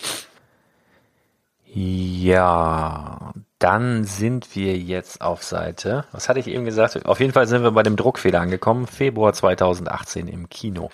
[1.78, 6.06] Ja, dann sind wir jetzt auf Seite.
[6.10, 7.04] Was hatte ich eben gesagt?
[7.04, 8.86] Auf jeden Fall sind wir bei dem Druckfehler angekommen.
[8.86, 10.88] Februar 2018 im Kino.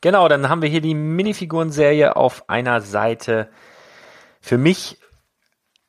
[0.00, 3.48] Genau, dann haben wir hier die Minifiguren-Serie auf einer Seite.
[4.40, 5.00] Für mich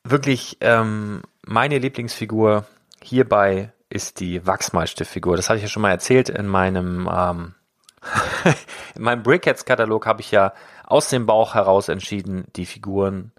[0.03, 2.66] wirklich ähm, meine Lieblingsfigur
[3.03, 5.36] hierbei ist die Wachsmalstiftfigur.
[5.36, 7.53] Das hatte ich ja schon mal erzählt in meinem ähm,
[8.95, 10.53] in meinem Brickheads-Katalog habe ich ja
[10.88, 13.34] aus dem Bauch heraus entschieden, die Figuren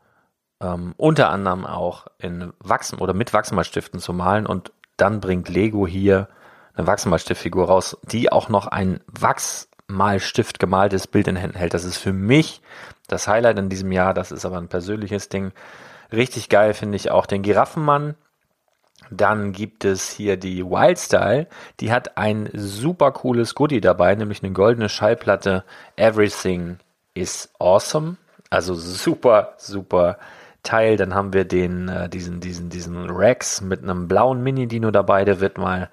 [0.60, 5.86] ähm, unter anderem auch in Wachsen oder mit Wachsmalstiften zu malen und dann bringt Lego
[5.86, 6.28] hier
[6.74, 11.74] eine Wachsmalstiftfigur raus, die auch noch ein Wachsmalstift gemaltes Bild in Händen hält.
[11.74, 12.60] Das ist für mich
[13.08, 14.14] das Highlight in diesem Jahr.
[14.14, 15.52] Das ist aber ein persönliches Ding.
[16.12, 18.14] Richtig geil finde ich auch den Giraffenmann
[19.10, 21.48] dann gibt es hier die Wildstyle.
[21.80, 25.64] Die hat ein super cooles Goodie dabei, nämlich eine goldene Schallplatte.
[25.96, 26.78] Everything
[27.14, 28.16] is awesome.
[28.50, 30.18] Also super, super
[30.62, 30.96] Teil.
[30.96, 35.24] Dann haben wir den, äh, diesen, diesen, diesen Rex mit einem blauen Mini-Dino dabei.
[35.24, 35.90] Der wird mal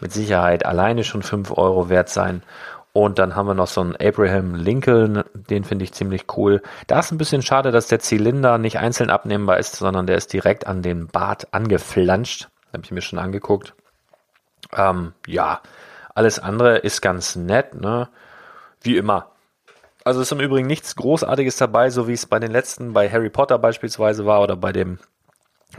[0.00, 2.42] mit Sicherheit alleine schon 5 Euro wert sein.
[2.92, 6.62] Und dann haben wir noch so einen Abraham Lincoln, den finde ich ziemlich cool.
[6.86, 10.32] Da ist ein bisschen schade, dass der Zylinder nicht einzeln abnehmbar ist, sondern der ist
[10.32, 12.48] direkt an den Bart angeflanscht.
[12.72, 13.74] Habe ich mir schon angeguckt.
[14.76, 15.60] Ähm, ja,
[16.14, 18.08] alles andere ist ganz nett, ne?
[18.80, 19.30] Wie immer.
[20.08, 23.28] Also ist im Übrigen nichts Großartiges dabei, so wie es bei den letzten, bei Harry
[23.28, 24.98] Potter beispielsweise war oder bei dem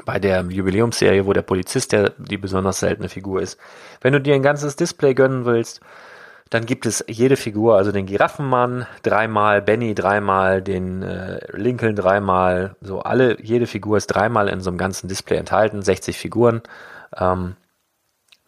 [0.06, 3.60] bei der Jubiläumsserie, wo der Polizist der die besonders seltene Figur ist.
[4.02, 5.82] Wenn du dir ein ganzes Display gönnen willst,
[6.52, 12.76] dann gibt es jede Figur, also den Giraffenmann dreimal, Benny dreimal, den äh, Lincoln dreimal,
[12.82, 16.62] so alle, jede Figur ist dreimal in so einem ganzen Display enthalten, 60 Figuren.
[17.18, 17.56] Ähm,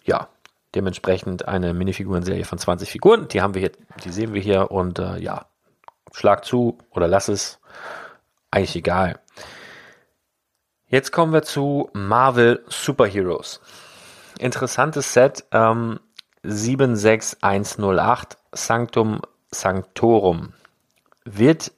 [0.03, 0.27] ja,
[0.75, 3.27] dementsprechend eine Minifigurenserie von 20 Figuren.
[3.29, 3.71] Die haben wir hier,
[4.03, 5.47] die sehen wir hier und äh, ja,
[6.11, 7.59] schlag zu oder lass es.
[8.51, 9.19] Eigentlich egal.
[10.87, 13.61] Jetzt kommen wir zu Marvel Superheroes.
[14.39, 15.45] Interessantes Set.
[15.51, 15.99] Ähm,
[16.43, 20.53] 76108 Sanctum Sanctorum
[21.23, 21.71] wird,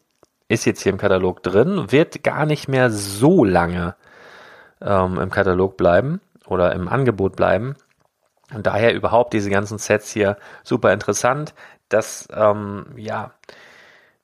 [0.48, 3.96] ist jetzt hier im Katalog drin, wird gar nicht mehr so lange
[4.82, 7.76] ähm, im Katalog bleiben oder im Angebot bleiben.
[8.54, 11.54] Und daher überhaupt diese ganzen Sets hier super interessant.
[11.90, 13.32] Das, ähm, ja,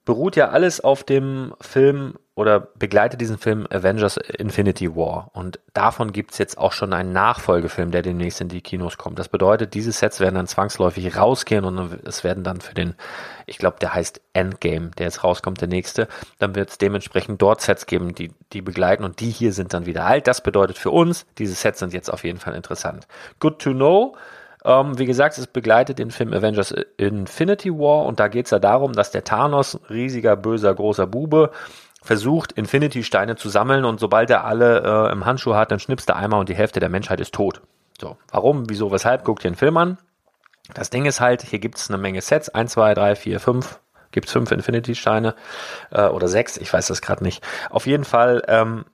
[0.10, 5.30] beruht ja alles auf dem Film oder begleitet diesen Film Avengers Infinity War.
[5.34, 9.20] Und davon gibt es jetzt auch schon einen Nachfolgefilm, der demnächst in die Kinos kommt.
[9.20, 12.96] Das bedeutet, diese Sets werden dann zwangsläufig rausgehen und es werden dann für den,
[13.46, 16.08] ich glaube, der heißt Endgame, der jetzt rauskommt, der nächste.
[16.40, 19.86] Dann wird es dementsprechend dort Sets geben, die, die begleiten und die hier sind dann
[19.86, 20.26] wieder alt.
[20.26, 23.08] Das bedeutet für uns, diese Sets sind jetzt auf jeden Fall interessant.
[23.40, 24.16] Good to know.
[24.66, 28.60] Ähm, wie gesagt, es begleitet den Film Avengers Infinity War und da geht es ja
[28.60, 31.52] darum, dass der Thanos, riesiger, böser, großer Bube,
[32.02, 36.16] versucht, Infinity-Steine zu sammeln und sobald er alle äh, im Handschuh hat, dann schnipst er
[36.16, 37.62] einmal und die Hälfte der Menschheit ist tot.
[38.00, 39.98] So, warum, wieso, weshalb, guckt ihr den Film an.
[40.74, 43.80] Das Ding ist halt, hier gibt es eine Menge Sets, 1, 2, 3, 4, 5,
[44.12, 45.36] gibt es fünf Infinity-Steine
[45.92, 47.44] äh, oder sechs, ich weiß das gerade nicht.
[47.70, 48.86] Auf jeden Fall ähm,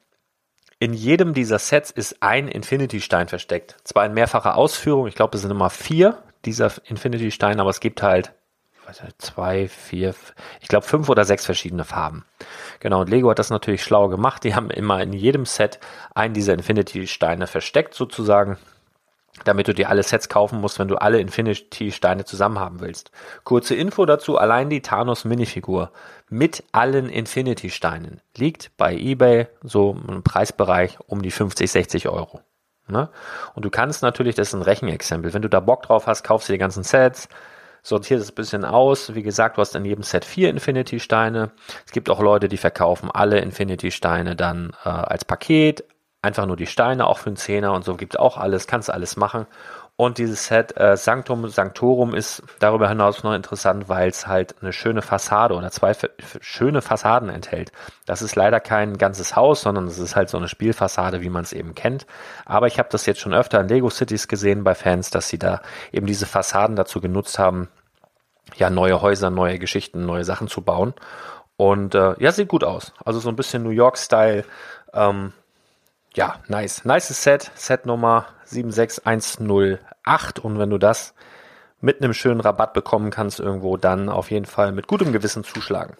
[0.79, 3.77] in jedem dieser Sets ist ein Infinity-Stein versteckt.
[3.83, 8.03] Zwar in mehrfacher Ausführung, ich glaube, es sind immer vier dieser Infinity-Steine, aber es gibt
[8.03, 8.33] halt
[8.87, 10.13] nicht, zwei, vier,
[10.61, 12.25] ich glaube fünf oder sechs verschiedene Farben.
[12.79, 14.43] Genau, und Lego hat das natürlich schlau gemacht.
[14.43, 15.79] Die haben immer in jedem Set
[16.13, 18.57] einen dieser Infinity-Steine versteckt sozusagen
[19.43, 23.11] damit du dir alle Sets kaufen musst, wenn du alle Infinity-Steine zusammen haben willst.
[23.43, 25.91] Kurze Info dazu, allein die Thanos Minifigur
[26.29, 32.41] mit allen Infinity-Steinen liegt bei eBay so im Preisbereich um die 50, 60 Euro.
[32.87, 33.09] Ne?
[33.53, 36.49] Und du kannst natürlich, das ist ein Rechenexempel, wenn du da Bock drauf hast, kaufst
[36.49, 37.27] du die ganzen Sets,
[37.83, 39.13] sortiert es ein bisschen aus.
[39.13, 41.51] Wie gesagt, du hast in jedem Set vier Infinity-Steine.
[41.85, 45.83] Es gibt auch Leute, die verkaufen alle Infinity-Steine dann äh, als Paket,
[46.25, 49.15] einfach nur die Steine, auch für einen Zehner und so gibt auch alles, kannst alles
[49.15, 49.45] machen.
[49.97, 54.73] Und dieses Set äh, Sanctum Sanctorum ist darüber hinaus noch interessant, weil es halt eine
[54.73, 55.93] schöne Fassade oder zwei
[56.41, 57.71] schöne Fassaden enthält.
[58.05, 61.43] Das ist leider kein ganzes Haus, sondern es ist halt so eine Spielfassade, wie man
[61.43, 62.05] es eben kennt.
[62.43, 65.39] Aber ich habe das jetzt schon öfter in Lego Cities gesehen bei Fans, dass sie
[65.39, 65.61] da
[65.93, 67.69] eben diese Fassaden dazu genutzt haben,
[68.57, 70.93] ja, neue Häuser, neue Geschichten, neue Sachen zu bauen.
[71.55, 72.91] Und äh, ja, sieht gut aus.
[73.05, 74.43] Also so ein bisschen New York-Style.
[74.93, 75.31] Ähm,
[76.15, 76.85] ja, nice.
[76.85, 77.51] Nice Set.
[77.55, 80.39] Set Nummer 76108.
[80.39, 81.13] Und wenn du das
[81.81, 85.97] mit einem schönen Rabatt bekommen kannst irgendwo, dann auf jeden Fall mit gutem Gewissen zuschlagen.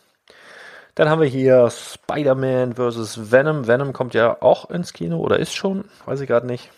[0.96, 3.32] Dann haben wir hier Spider-Man vs.
[3.32, 3.68] Venom.
[3.68, 6.72] Venom kommt ja auch ins Kino oder ist schon, weiß ich gerade nicht.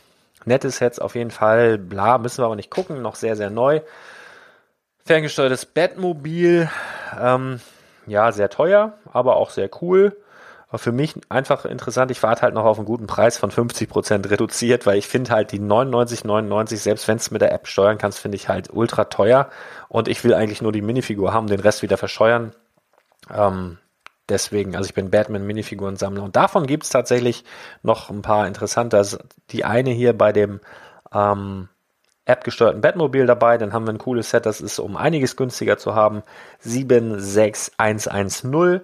[0.46, 1.78] Nettes Sets auf jeden Fall.
[1.78, 3.04] Bla, müssen wir aber nicht gucken.
[3.04, 3.82] Noch sehr, sehr neu.
[5.06, 6.70] Ferngesteuertes Batmobil.
[7.20, 7.60] Ähm,
[8.08, 10.18] ja, sehr teuer, aber auch sehr cool.
[10.70, 14.30] Aber für mich einfach interessant, ich warte halt noch auf einen guten Preis von 50%
[14.30, 18.20] reduziert, weil ich finde halt die 99,99, selbst wenn es mit der App steuern kannst,
[18.20, 19.50] finde ich halt ultra teuer.
[19.88, 22.52] Und ich will eigentlich nur die Minifigur haben, den Rest wieder verscheuern.
[23.34, 23.78] Ähm,
[24.28, 26.24] deswegen, also ich bin Batman-Minifiguren-Sammler.
[26.24, 27.46] Und davon gibt es tatsächlich
[27.82, 28.98] noch ein paar interessante.
[28.98, 29.20] Also
[29.52, 30.60] die eine hier bei dem
[31.14, 31.70] ähm,
[32.26, 33.58] App-gesteuerten Batmobil dabei.
[33.58, 36.24] Dann haben wir ein cooles Set, das ist um einiges günstiger zu haben.
[36.60, 38.82] 76110.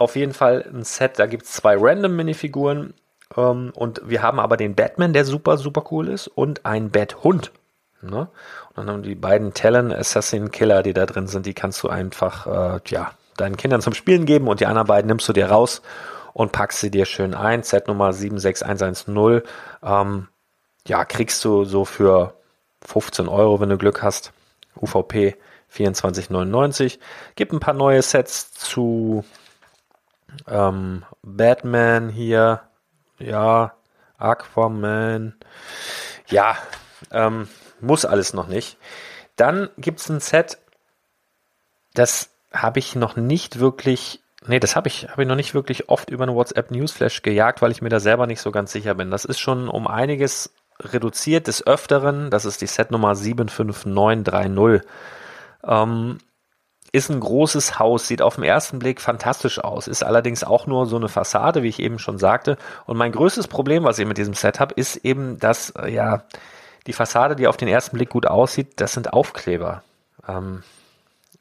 [0.00, 2.94] Auf jeden Fall ein Set, da gibt es zwei random Minifiguren.
[3.36, 7.52] Ähm, und wir haben aber den Batman, der super, super cool ist, und ein Bat-Hund.
[8.00, 8.20] Ne?
[8.70, 11.90] Und dann haben die beiden Talon Assassin Killer, die da drin sind, die kannst du
[11.90, 15.50] einfach, äh, ja, deinen Kindern zum Spielen geben und die anderen beiden nimmst du dir
[15.50, 15.82] raus
[16.32, 17.62] und packst sie dir schön ein.
[17.62, 19.42] Set Nummer 76110.
[19.82, 20.28] Ähm,
[20.86, 22.32] ja, kriegst du so für
[22.86, 24.32] 15 Euro, wenn du Glück hast.
[24.80, 25.36] UVP
[25.70, 26.98] 24,99.
[27.36, 29.24] Gibt ein paar neue Sets zu
[30.48, 32.62] ähm, Batman hier.
[33.18, 33.74] Ja,
[34.18, 35.34] Aquaman.
[36.28, 36.56] Ja,
[37.10, 37.48] ähm,
[37.80, 38.78] muss alles noch nicht.
[39.36, 40.58] Dann gibt es ein Set,
[41.94, 45.88] das habe ich noch nicht wirklich, nee, das habe ich, habe ich noch nicht wirklich
[45.88, 48.94] oft über eine WhatsApp Newsflash gejagt, weil ich mir da selber nicht so ganz sicher
[48.94, 49.10] bin.
[49.10, 52.30] Das ist schon um einiges reduziert des Öfteren.
[52.30, 54.88] Das ist die Setnummer 75930.
[55.64, 56.18] Ähm,
[56.92, 60.86] ist ein großes Haus, sieht auf den ersten Blick fantastisch aus, ist allerdings auch nur
[60.86, 62.56] so eine Fassade, wie ich eben schon sagte.
[62.86, 66.24] Und mein größtes Problem, was ich mit diesem Set habe, ist eben, dass äh, ja
[66.86, 69.82] die Fassade, die auf den ersten Blick gut aussieht, das sind Aufkleber.
[70.26, 70.62] Ähm,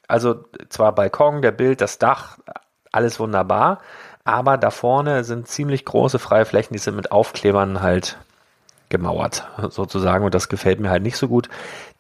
[0.08, 2.38] also zwar Balkon, der Bild, das Dach,
[2.92, 3.80] alles wunderbar,
[4.24, 8.18] aber da vorne sind ziemlich große freie Flächen, die sind mit Aufklebern halt
[8.90, 11.48] gemauert, sozusagen, und das gefällt mir halt nicht so gut.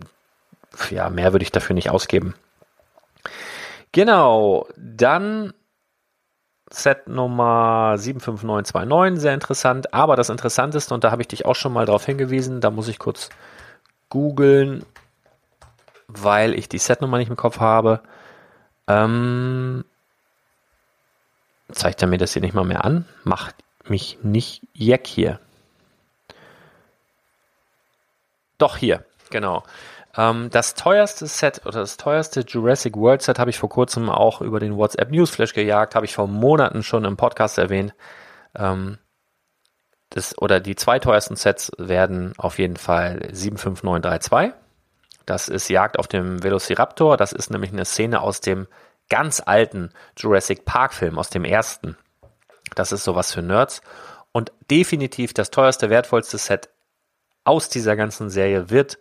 [0.90, 2.36] ja, mehr würde ich dafür nicht ausgeben.
[3.92, 5.54] Genau, dann
[6.70, 9.94] Set Nummer 75929, sehr interessant.
[9.94, 12.88] Aber das Interessanteste, und da habe ich dich auch schon mal darauf hingewiesen, da muss
[12.88, 13.30] ich kurz
[14.10, 14.86] googeln,
[16.08, 18.02] weil ich die Setnummer nicht im Kopf habe.
[18.88, 19.84] Ähm,
[21.72, 23.06] zeigt er mir das hier nicht mal mehr an?
[23.24, 23.56] Macht
[23.88, 25.40] mich nicht jeck hier.
[28.62, 29.64] Doch hier, genau.
[30.16, 34.42] Ähm, das teuerste Set oder das teuerste Jurassic World Set habe ich vor kurzem auch
[34.42, 37.96] über den WhatsApp Newsflash gejagt, habe ich vor Monaten schon im Podcast erwähnt.
[38.56, 39.00] Ähm,
[40.12, 44.54] das, oder die zwei teuersten Sets werden auf jeden Fall 75932.
[45.26, 47.18] Das ist Jagd auf dem Velociraptor.
[47.18, 48.68] Das ist nämlich eine Szene aus dem
[49.10, 51.98] ganz alten Jurassic Park Film, aus dem ersten.
[52.76, 53.82] Das ist sowas für Nerds.
[54.34, 56.70] Und definitiv das teuerste, wertvollste Set
[57.44, 58.98] aus dieser ganzen Serie wird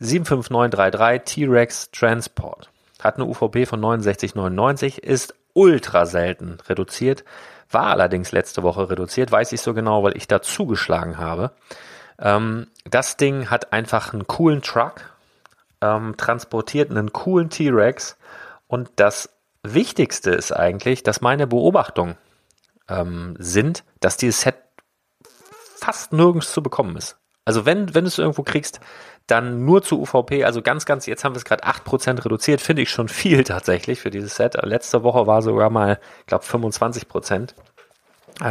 [0.00, 2.70] 75933 T-Rex Transport.
[3.00, 7.24] Hat eine UVP von 69,99, ist ultra selten reduziert,
[7.70, 11.52] war allerdings letzte Woche reduziert, weiß ich so genau, weil ich da zugeschlagen habe.
[12.18, 15.14] Ähm, das Ding hat einfach einen coolen Truck,
[15.80, 18.16] ähm, transportiert einen coolen T-Rex
[18.66, 19.30] und das
[19.62, 22.16] Wichtigste ist eigentlich, dass meine Beobachtungen
[22.88, 24.56] ähm, sind, dass dieses Set
[25.76, 27.19] fast nirgends zu bekommen ist.
[27.44, 28.80] Also wenn, wenn du es irgendwo kriegst,
[29.26, 32.82] dann nur zu UVP, also ganz, ganz, jetzt haben wir es gerade 8% reduziert, finde
[32.82, 34.54] ich schon viel tatsächlich für dieses Set.
[34.62, 37.54] Letzte Woche war sogar mal, ich glaube, 25%.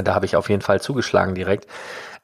[0.04, 1.68] Da habe ich auf jeden Fall zugeschlagen direkt.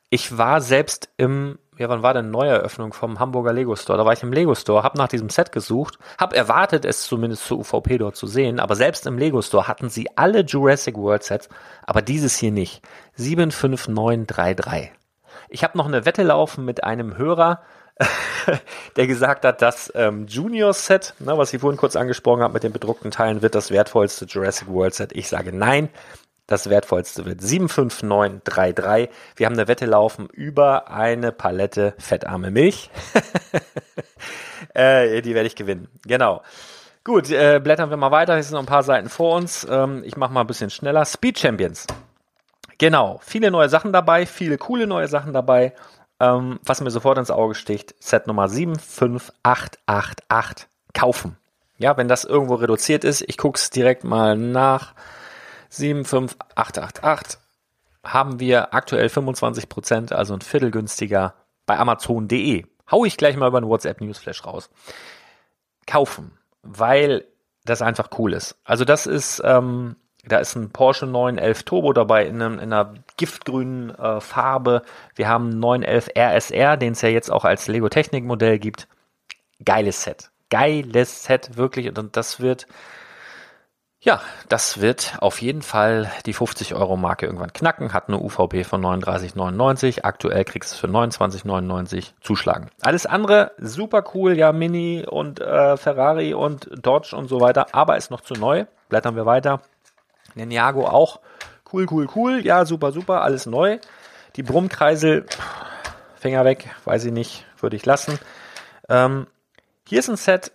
[0.10, 3.98] Ich war selbst im, ja, wann war denn Neueröffnung vom Hamburger Lego Store?
[3.98, 7.46] Da war ich im Lego Store, habe nach diesem Set gesucht, habe erwartet, es zumindest
[7.46, 11.24] zu UVP dort zu sehen, aber selbst im Lego Store hatten sie alle Jurassic World
[11.24, 11.50] Sets,
[11.84, 12.82] aber dieses hier nicht.
[13.16, 14.92] 75933.
[15.50, 17.62] Ich habe noch eine Wette laufen mit einem Hörer,
[18.96, 22.64] der gesagt hat, das ähm, Junior Set, ne, was ich vorhin kurz angesprochen habe mit
[22.64, 25.12] den bedruckten Teilen, wird das wertvollste Jurassic World Set.
[25.14, 25.90] Ich sage nein.
[26.48, 29.10] Das wertvollste wird 75933.
[29.36, 32.92] Wir haben eine Wette laufen über eine Palette fettarme Milch.
[34.76, 35.88] äh, die werde ich gewinnen.
[36.06, 36.44] Genau.
[37.04, 38.36] Gut, äh, blättern wir mal weiter.
[38.36, 39.66] Hier sind noch ein paar Seiten vor uns.
[39.70, 41.06] Ähm, ich mache mal ein bisschen schneller.
[41.06, 41.88] Speed Champions.
[42.78, 45.74] Genau, viele neue Sachen dabei, viele coole neue Sachen dabei.
[46.20, 51.38] Ähm, was mir sofort ins Auge sticht, Set Nummer 75888 kaufen.
[51.78, 54.94] Ja, wenn das irgendwo reduziert ist, ich gucke es direkt mal nach.
[55.70, 57.38] 75888
[58.04, 61.34] haben wir aktuell 25%, also ein Viertel günstiger
[61.66, 62.66] bei Amazon.de.
[62.92, 64.70] Hau ich gleich mal über einen WhatsApp Newsflash raus.
[65.88, 67.26] Kaufen, weil
[67.66, 68.58] das einfach cool ist.
[68.64, 69.98] Also das ist, ähm,
[70.28, 74.82] da ist ein Porsche 911 Turbo dabei in, einem, in einer giftgrünen äh, Farbe.
[75.16, 78.88] Wir haben einen 911 RSR, den es ja jetzt auch als Lego Technik Modell gibt.
[79.64, 80.32] Geiles Set.
[80.50, 81.88] Geiles Set, wirklich.
[81.98, 82.68] Und das wird
[84.06, 88.64] ja, das wird auf jeden Fall die 50 Euro Marke irgendwann knacken, hat eine UVP
[88.64, 92.70] von 39,99, aktuell kriegst du es für 29,99 zuschlagen.
[92.82, 97.98] Alles andere super cool, ja Mini und äh, Ferrari und Dodge und so weiter, aber
[97.98, 98.66] ist noch zu neu.
[98.90, 99.62] Blättern wir weiter.
[100.36, 101.20] Ninjago auch
[101.74, 103.80] cool, cool, cool, ja super, super, alles neu.
[104.36, 105.26] Die Brummkreisel,
[106.16, 108.20] Finger weg, weiß ich nicht, würde ich lassen.
[108.90, 109.28] Ähm,
[109.88, 110.52] hier ist ein Set,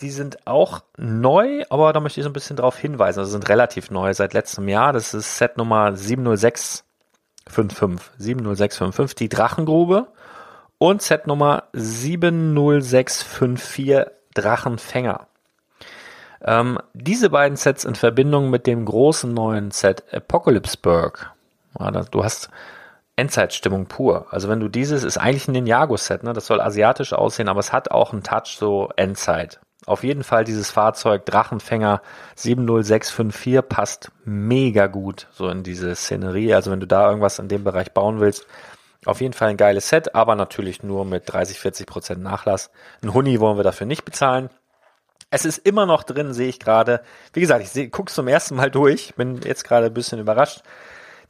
[0.00, 3.20] die sind auch neu, aber da möchte ich so ein bisschen darauf hinweisen.
[3.20, 4.92] Also sind relativ neu seit letztem Jahr.
[4.92, 6.84] Das ist Set Nummer 70655.
[8.18, 10.06] 70655, die Drachengrube.
[10.78, 15.26] Und Set Nummer 70654, Drachenfänger.
[16.42, 21.32] Ähm, diese beiden Sets in Verbindung mit dem großen neuen Set Apocalypseburg.
[21.78, 22.50] Ja, du hast
[23.16, 24.26] Endzeitstimmung pur.
[24.30, 26.32] Also wenn du dieses, ist eigentlich ein Ninjago-Set, ne?
[26.32, 29.60] Das soll asiatisch aussehen, aber es hat auch einen Touch so Endzeit.
[29.86, 32.02] Auf jeden Fall dieses Fahrzeug Drachenfänger
[32.36, 36.54] 70654 passt mega gut so in diese Szenerie.
[36.54, 38.46] Also wenn du da irgendwas in dem Bereich bauen willst,
[39.06, 42.70] auf jeden Fall ein geiles Set, aber natürlich nur mit 30, 40 Prozent Nachlass.
[43.02, 44.50] Ein Huni wollen wir dafür nicht bezahlen.
[45.30, 47.02] Es ist immer noch drin, sehe ich gerade.
[47.32, 50.62] Wie gesagt, ich gucke zum ersten Mal durch, bin jetzt gerade ein bisschen überrascht.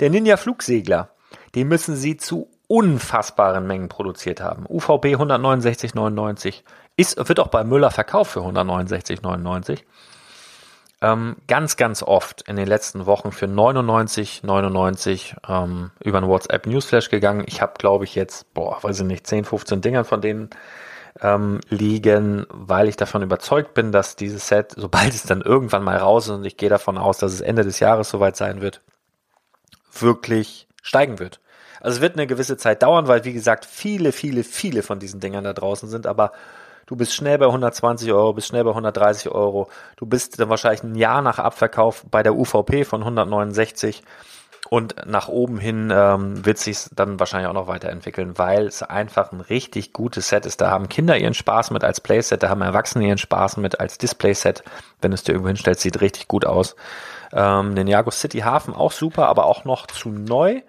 [0.00, 1.10] Der Ninja Flugsegler,
[1.54, 4.64] den müssen sie zu unfassbaren Mengen produziert haben.
[4.66, 6.62] UVP 169,99
[6.96, 9.80] ist, wird auch bei Müller verkauft für 169,99.
[11.02, 17.08] Ähm, ganz, ganz oft in den letzten Wochen für 99,99 ähm, über ein WhatsApp Newsflash
[17.08, 17.44] gegangen.
[17.46, 20.50] Ich habe, glaube ich, jetzt, boah, weiß ich nicht, 10, 15 Dingern von denen
[21.20, 25.96] ähm, liegen, weil ich davon überzeugt bin, dass dieses Set, sobald es dann irgendwann mal
[25.96, 28.82] raus ist, und ich gehe davon aus, dass es Ende des Jahres soweit sein wird,
[29.92, 31.40] wirklich steigen wird.
[31.80, 35.20] Also es wird eine gewisse Zeit dauern, weil wie gesagt viele, viele, viele von diesen
[35.20, 36.32] Dingern da draußen sind, aber
[36.86, 39.68] du bist schnell bei 120 Euro, bist schnell bei 130 Euro.
[39.96, 44.02] Du bist dann wahrscheinlich ein Jahr nach Abverkauf bei der UVP von 169
[44.68, 49.32] und nach oben hin ähm, wird sich dann wahrscheinlich auch noch weiterentwickeln, weil es einfach
[49.32, 50.60] ein richtig gutes Set ist.
[50.60, 53.98] Da haben Kinder ihren Spaß mit als Playset, da haben Erwachsene ihren Spaß mit als
[53.98, 54.62] Displayset.
[55.00, 56.76] Wenn du es dir irgendwo hinstellst, sieht richtig gut aus.
[57.32, 60.60] Ähm, den Jago City Hafen auch super, aber auch noch zu neu.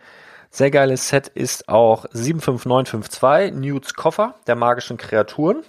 [0.50, 5.64] Sehr geiles Set ist auch 75952 Newts Koffer der magischen Kreaturen.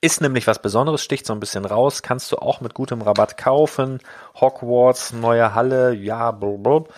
[0.00, 3.36] Ist nämlich was Besonderes, sticht so ein bisschen raus, kannst du auch mit gutem Rabatt
[3.36, 4.00] kaufen.
[4.40, 6.92] Hogwarts, neue Halle, ja, blablabla.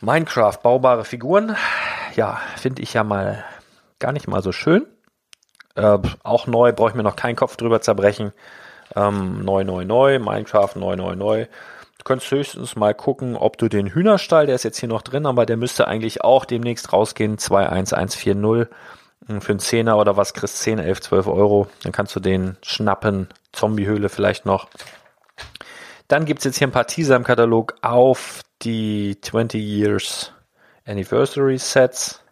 [0.00, 1.56] Minecraft, baubare Figuren.
[2.14, 3.44] Ja, finde ich ja mal
[3.98, 4.86] gar nicht mal so schön.
[5.74, 8.32] Äh, auch neu, brauche ich mir noch keinen Kopf drüber zerbrechen.
[8.94, 11.46] Ähm, neu, neu, neu, Minecraft, neu, neu, neu.
[11.98, 15.26] Du könntest höchstens mal gucken, ob du den Hühnerstall, der ist jetzt hier noch drin,
[15.26, 18.68] aber der müsste eigentlich auch demnächst rausgehen, 21140
[19.40, 21.66] für einen Zehner oder was kriegst 10, 11, 12 Euro.
[21.82, 23.28] Dann kannst du den schnappen.
[23.52, 24.68] Zombiehöhle vielleicht noch.
[26.08, 30.32] Dann gibt's jetzt hier ein paar Teaser im Katalog auf die 20 Years
[30.86, 32.22] Anniversary Sets.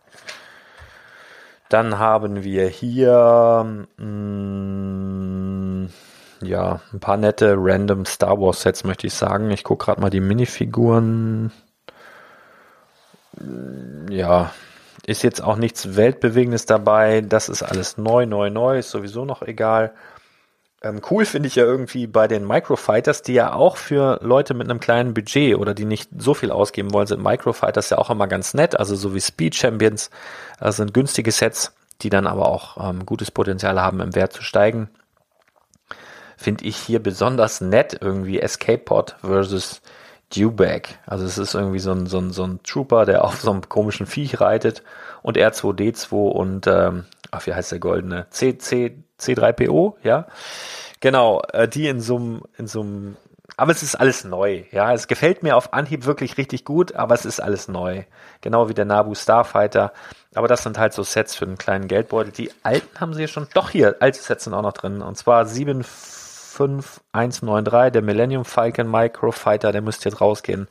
[1.68, 5.89] Dann haben wir hier mh, mm,
[6.43, 9.51] ja ein paar nette random Star Wars Sets, möchte ich sagen.
[9.51, 11.51] Ich gucke gerade mal die Minifiguren
[14.11, 14.53] ja,
[15.07, 17.20] ist jetzt auch nichts Weltbewegendes dabei.
[17.20, 19.93] Das ist alles neu, neu, neu, ist sowieso noch egal.
[20.85, 24.68] Ähm, cool finde ich ja irgendwie bei den Microfighters, die ja auch für Leute mit
[24.68, 28.28] einem kleinen Budget oder die nicht so viel ausgeben wollen, sind Microfighters ja auch immer
[28.28, 28.78] ganz nett.
[28.78, 30.11] Also so wie Speed Champions
[30.61, 34.43] äh, sind günstige Sets, die dann aber auch ähm, gutes Potenzial haben, im Wert zu
[34.43, 34.91] steigen.
[36.37, 39.80] Finde ich hier besonders nett irgendwie Escape Pod versus
[40.37, 40.99] Dewback.
[41.07, 43.66] Also es ist irgendwie so ein, so ein, so ein Trooper, der auf so einem
[43.70, 44.82] komischen Viech reitet
[45.22, 48.26] und R2D2 und ähm, ach, wie heißt der goldene?
[48.28, 50.27] C, C, C3PO, ja.
[51.01, 52.67] Genau, äh, die in so einem, in
[53.57, 54.93] aber es ist alles neu, ja.
[54.93, 58.03] Es gefällt mir auf Anhieb wirklich richtig gut, aber es ist alles neu.
[58.41, 59.93] Genau wie der Nabu Starfighter.
[60.35, 62.33] Aber das sind halt so Sets für einen kleinen Geldbeutel.
[62.33, 65.03] Die alten haben sie ja schon, doch hier, alte Sets sind auch noch drin.
[65.03, 70.67] Und zwar 75193, der Millennium Falcon Microfighter, der müsste jetzt rausgehen.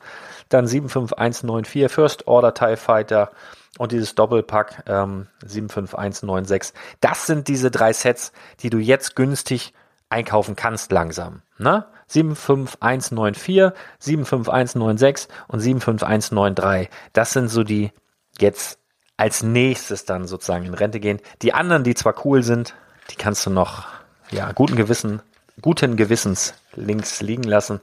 [0.50, 3.30] Dann 75194 First Order TIE Fighter
[3.78, 6.72] und dieses Doppelpack ähm, 75196.
[7.00, 9.72] Das sind diese drei Sets, die du jetzt günstig
[10.08, 11.42] einkaufen kannst langsam.
[11.58, 11.86] Ne?
[12.08, 16.90] 75194, 75196 und 75193.
[17.12, 17.90] Das sind so die
[18.38, 18.78] jetzt
[19.16, 21.20] als nächstes dann sozusagen in Rente gehen.
[21.42, 22.74] Die anderen, die zwar cool sind,
[23.10, 23.86] die kannst du noch,
[24.30, 25.22] ja, guten Gewissen,
[25.60, 27.80] guten Gewissens links liegen lassen.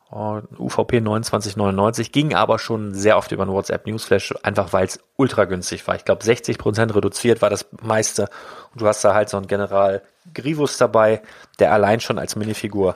[0.09, 5.43] UVP 2999 ging aber schon sehr oft über ein WhatsApp Newsflash, einfach weil es ultra
[5.43, 5.95] günstig war.
[5.95, 8.29] Ich glaube 60% reduziert war das meiste.
[8.71, 10.01] Und du hast da halt so einen General
[10.33, 11.21] Grivus dabei,
[11.59, 12.95] der allein schon als Minifigur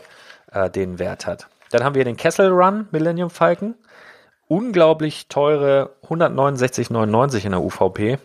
[0.54, 1.48] äh, den Wert hat.
[1.72, 3.76] Dann haben wir den Kessel Run Millennium Falcon.
[4.52, 8.20] Unglaublich teure 169,99 in der UVP.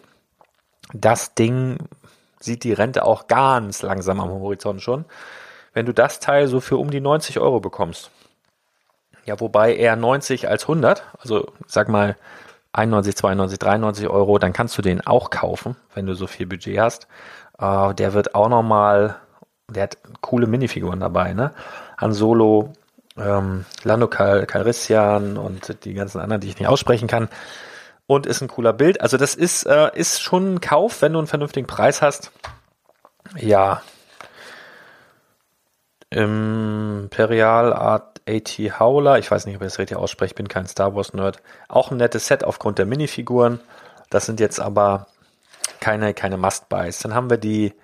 [0.93, 1.79] Das Ding
[2.41, 5.05] sieht die Rente auch ganz langsam am Horizont schon.
[5.73, 8.11] Wenn du das Teil so für um die 90 Euro bekommst,
[9.25, 12.17] ja, wobei eher 90 als 100, also sag mal
[12.73, 16.81] 91, 92, 93 Euro, dann kannst du den auch kaufen, wenn du so viel Budget
[16.81, 17.07] hast.
[17.61, 19.15] Äh, der wird auch nochmal,
[19.71, 21.53] der hat coole Minifiguren dabei, ne?
[21.99, 22.73] Han Solo,
[23.19, 27.29] ähm, Lando Cal Calrissian und die ganzen anderen, die ich nicht aussprechen kann.
[28.07, 29.01] Und ist ein cooler Bild.
[29.01, 32.31] Also das ist, äh, ist schon ein Kauf, wenn du einen vernünftigen Preis hast.
[33.37, 33.83] Ja.
[36.11, 40.67] Imperial Art AT Howler, ich weiß nicht, ob ich das richtig ausspreche, ich bin kein
[40.67, 41.43] Star Wars Nerd.
[41.69, 43.61] Auch ein nettes Set aufgrund der Minifiguren.
[44.11, 45.09] Das sind jetzt aber
[45.81, 47.01] keine, keine Must-Buys.
[47.01, 47.75] Dann haben wir die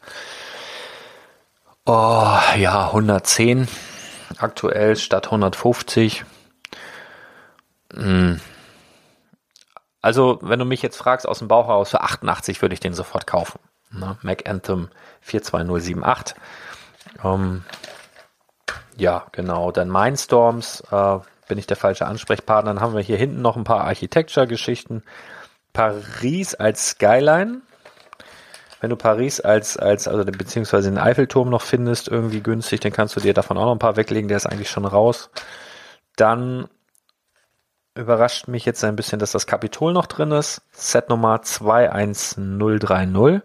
[1.84, 3.68] Oh, ja, 110
[4.38, 6.24] aktuell statt 150.
[7.94, 8.40] Hm.
[10.00, 13.26] Also, wenn du mich jetzt fragst aus dem Bauhaus, für 88 würde ich den sofort
[13.26, 13.60] kaufen.
[13.92, 14.16] Ne?
[14.22, 14.88] Mac Anthem
[15.20, 16.36] 42078.
[17.24, 17.64] Ähm,
[18.96, 19.72] ja, genau.
[19.72, 21.18] Dann Mindstorms äh,
[21.48, 22.74] bin ich der falsche Ansprechpartner.
[22.74, 25.02] Dann haben wir hier hinten noch ein paar Architecture-Geschichten.
[25.72, 27.62] Paris als Skyline.
[28.80, 33.16] wenn du Paris als, als, also beziehungsweise den Eiffelturm noch findest, irgendwie günstig, dann kannst
[33.16, 35.30] du dir davon auch noch ein paar weglegen, der ist eigentlich schon raus.
[36.16, 36.68] Dann
[37.94, 40.62] überrascht mich jetzt ein bisschen, dass das Kapitol noch drin ist.
[40.72, 43.42] Set Nummer 21030.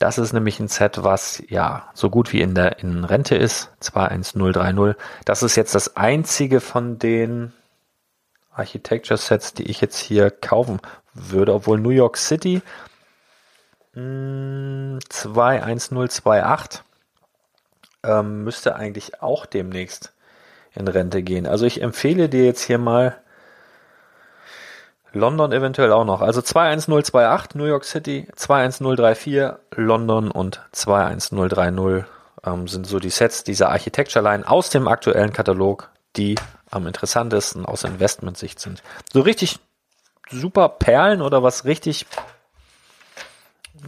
[0.00, 3.70] Das ist nämlich ein Set, was ja so gut wie in der in Rente ist.
[3.80, 4.96] 21030.
[5.26, 7.52] Das ist jetzt das einzige von den
[8.50, 10.80] Architecture Sets, die ich jetzt hier kaufen
[11.12, 12.62] würde, obwohl New York City
[13.92, 16.82] mh, 21028
[18.02, 20.14] ähm, müsste eigentlich auch demnächst
[20.74, 21.46] in Rente gehen.
[21.46, 23.20] Also ich empfehle dir jetzt hier mal
[25.12, 26.20] London eventuell auch noch.
[26.20, 32.04] Also 21028 New York City, 21034 London und 21030
[32.44, 36.36] ähm, sind so die Sets dieser Architecture Line aus dem aktuellen Katalog, die
[36.70, 38.82] am interessantesten aus Investmentsicht sind.
[39.12, 39.58] So richtig
[40.30, 42.06] super Perlen oder was richtig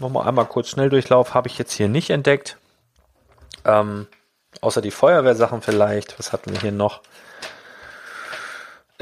[0.01, 2.57] nochmal einmal kurz Schnelldurchlauf habe ich jetzt hier nicht entdeckt.
[3.64, 4.09] Ähm,
[4.61, 6.18] außer die Feuerwehrsachen vielleicht.
[6.18, 7.03] Was hatten wir hier noch?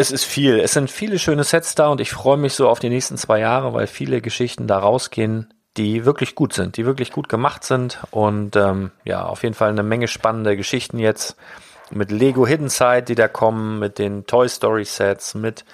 [0.01, 0.61] Es ist viel.
[0.61, 3.39] Es sind viele schöne Sets da und ich freue mich so auf die nächsten zwei
[3.39, 7.99] Jahre, weil viele Geschichten da rausgehen, die wirklich gut sind, die wirklich gut gemacht sind
[8.11, 11.37] und ähm, ja, auf jeden Fall eine Menge spannende Geschichten jetzt
[11.91, 15.67] mit Lego Hidden Side, die da kommen, mit den Toy Story Sets, mit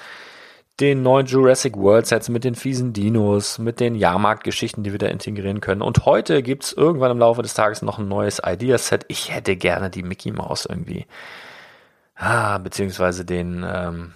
[0.80, 5.06] den neuen Jurassic World Sets, mit den fiesen Dinos, mit den Jahrmarkt-Geschichten, die wir da
[5.06, 5.82] integrieren können.
[5.82, 9.04] Und heute gibt's irgendwann im Laufe des Tages noch ein neues Idea-Set.
[9.06, 11.06] Ich hätte gerne die Mickey Mouse irgendwie
[12.16, 14.14] Ah, beziehungsweise den, ähm,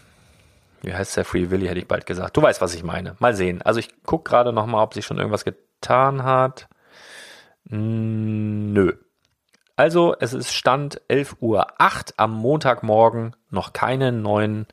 [0.81, 2.37] wie heißt der Free Willy, hätte ich bald gesagt.
[2.37, 3.15] Du weißt, was ich meine.
[3.19, 3.61] Mal sehen.
[3.63, 6.69] Also ich guck gerade noch mal, ob sich schon irgendwas getan hat.
[7.65, 8.95] Mm, nö.
[9.77, 11.67] Also es ist Stand 11.08 Uhr
[12.17, 14.67] am Montagmorgen noch keinen neuen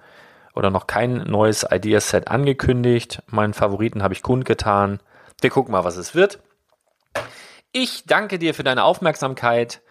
[0.54, 3.22] oder noch kein neues Ideaset angekündigt.
[3.28, 5.00] Meinen Favoriten habe ich kundgetan.
[5.40, 6.40] Wir gucken mal, was es wird.
[7.72, 9.82] Ich danke dir für deine Aufmerksamkeit.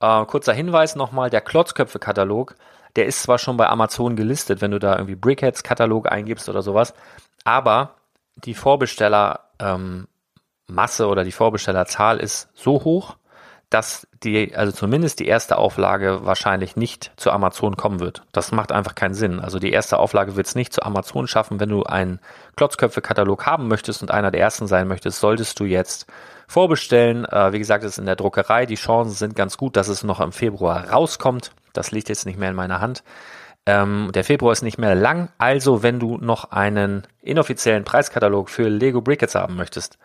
[0.00, 2.54] Äh, kurzer Hinweis nochmal, der Klotzköpfe-Katalog
[2.96, 6.94] der ist zwar schon bei Amazon gelistet, wenn du da irgendwie Brickheads-Katalog eingibst oder sowas,
[7.44, 7.94] aber
[8.36, 10.06] die Vorbestellermasse ähm,
[11.08, 13.16] oder die Vorbestellerzahl ist so hoch,
[13.72, 18.22] dass die, also zumindest die erste Auflage wahrscheinlich nicht zu Amazon kommen wird.
[18.32, 19.40] Das macht einfach keinen Sinn.
[19.40, 21.58] Also die erste Auflage wird es nicht zu Amazon schaffen.
[21.58, 22.20] Wenn du einen
[22.56, 26.06] Klotzköpfe-Katalog haben möchtest und einer der ersten sein möchtest, solltest du jetzt
[26.46, 27.24] vorbestellen.
[27.24, 28.66] Äh, wie gesagt, es ist in der Druckerei.
[28.66, 31.52] Die Chancen sind ganz gut, dass es noch im Februar rauskommt.
[31.72, 33.02] Das liegt jetzt nicht mehr in meiner Hand.
[33.64, 38.68] Ähm, der Februar ist nicht mehr lang, also wenn du noch einen inoffiziellen Preiskatalog für
[38.68, 39.98] Lego Brickets haben möchtest,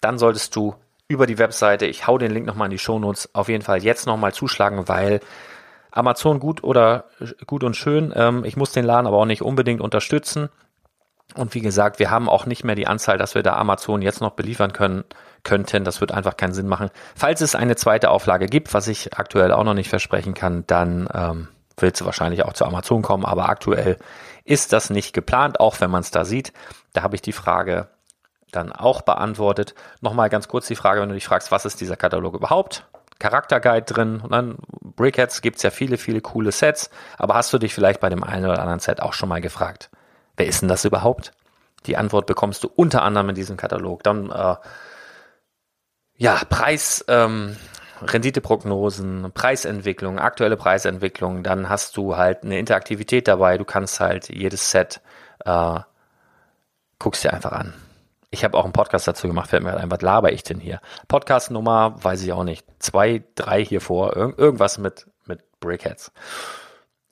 [0.00, 0.74] dann solltest du
[1.06, 4.06] über die Webseite, ich hau den Link nochmal in die Shownotes, auf jeden Fall jetzt
[4.06, 5.20] nochmal zuschlagen, weil
[5.92, 7.04] Amazon gut oder
[7.46, 10.48] gut und schön, ähm, ich muss den Laden aber auch nicht unbedingt unterstützen.
[11.34, 14.20] Und wie gesagt, wir haben auch nicht mehr die Anzahl, dass wir da Amazon jetzt
[14.20, 15.04] noch beliefern können
[15.46, 15.84] könnten.
[15.84, 16.90] Das wird einfach keinen Sinn machen.
[17.14, 21.08] Falls es eine zweite Auflage gibt, was ich aktuell auch noch nicht versprechen kann, dann
[21.14, 23.24] ähm, wird sie wahrscheinlich auch zu Amazon kommen.
[23.24, 23.96] Aber aktuell
[24.44, 26.52] ist das nicht geplant, auch wenn man es da sieht.
[26.92, 27.88] Da habe ich die Frage
[28.52, 29.74] dann auch beantwortet.
[30.00, 32.84] Nochmal ganz kurz die Frage, wenn du dich fragst, was ist dieser Katalog überhaupt?
[33.18, 37.58] Charakterguide drin und dann Brickheads gibt es ja viele, viele coole Sets, aber hast du
[37.58, 39.88] dich vielleicht bei dem einen oder anderen Set auch schon mal gefragt,
[40.36, 41.32] wer ist denn das überhaupt?
[41.86, 44.02] Die Antwort bekommst du unter anderem in diesem Katalog.
[44.02, 44.56] Dann äh,
[46.16, 47.56] ja, Preis, ähm,
[48.02, 53.56] Renditeprognosen, Preisentwicklung, aktuelle Preisentwicklung, dann hast du halt eine Interaktivität dabei.
[53.58, 55.00] Du kannst halt jedes Set
[55.44, 55.80] äh,
[56.98, 57.74] guckst dir einfach an.
[58.30, 60.58] Ich habe auch einen Podcast dazu gemacht, fällt mir halt ein, was laber ich denn
[60.58, 60.80] hier?
[61.08, 62.66] Podcast-Nummer, weiß ich auch nicht.
[62.80, 66.12] Zwei, drei hier vor, irg irgendwas mit, mit Brickheads.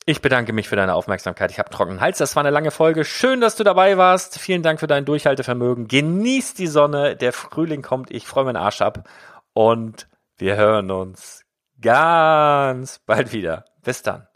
[0.07, 1.51] Ich bedanke mich für deine Aufmerksamkeit.
[1.51, 2.19] Ich habe trockenen Hals.
[2.19, 3.05] Das war eine lange Folge.
[3.05, 4.39] Schön, dass du dabei warst.
[4.39, 5.89] Vielen Dank für dein Durchhaltevermögen.
[5.89, 7.17] Genieß die Sonne.
[7.17, 8.11] Der Frühling kommt.
[8.11, 9.09] Ich freue meinen Arsch ab.
[9.55, 11.45] Und wir hören uns
[11.81, 13.65] ganz bald wieder.
[13.83, 14.27] Bis dann.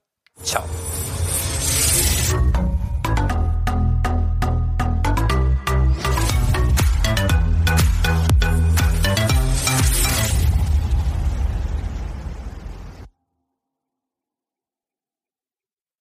[0.43, 0.65] Ciao.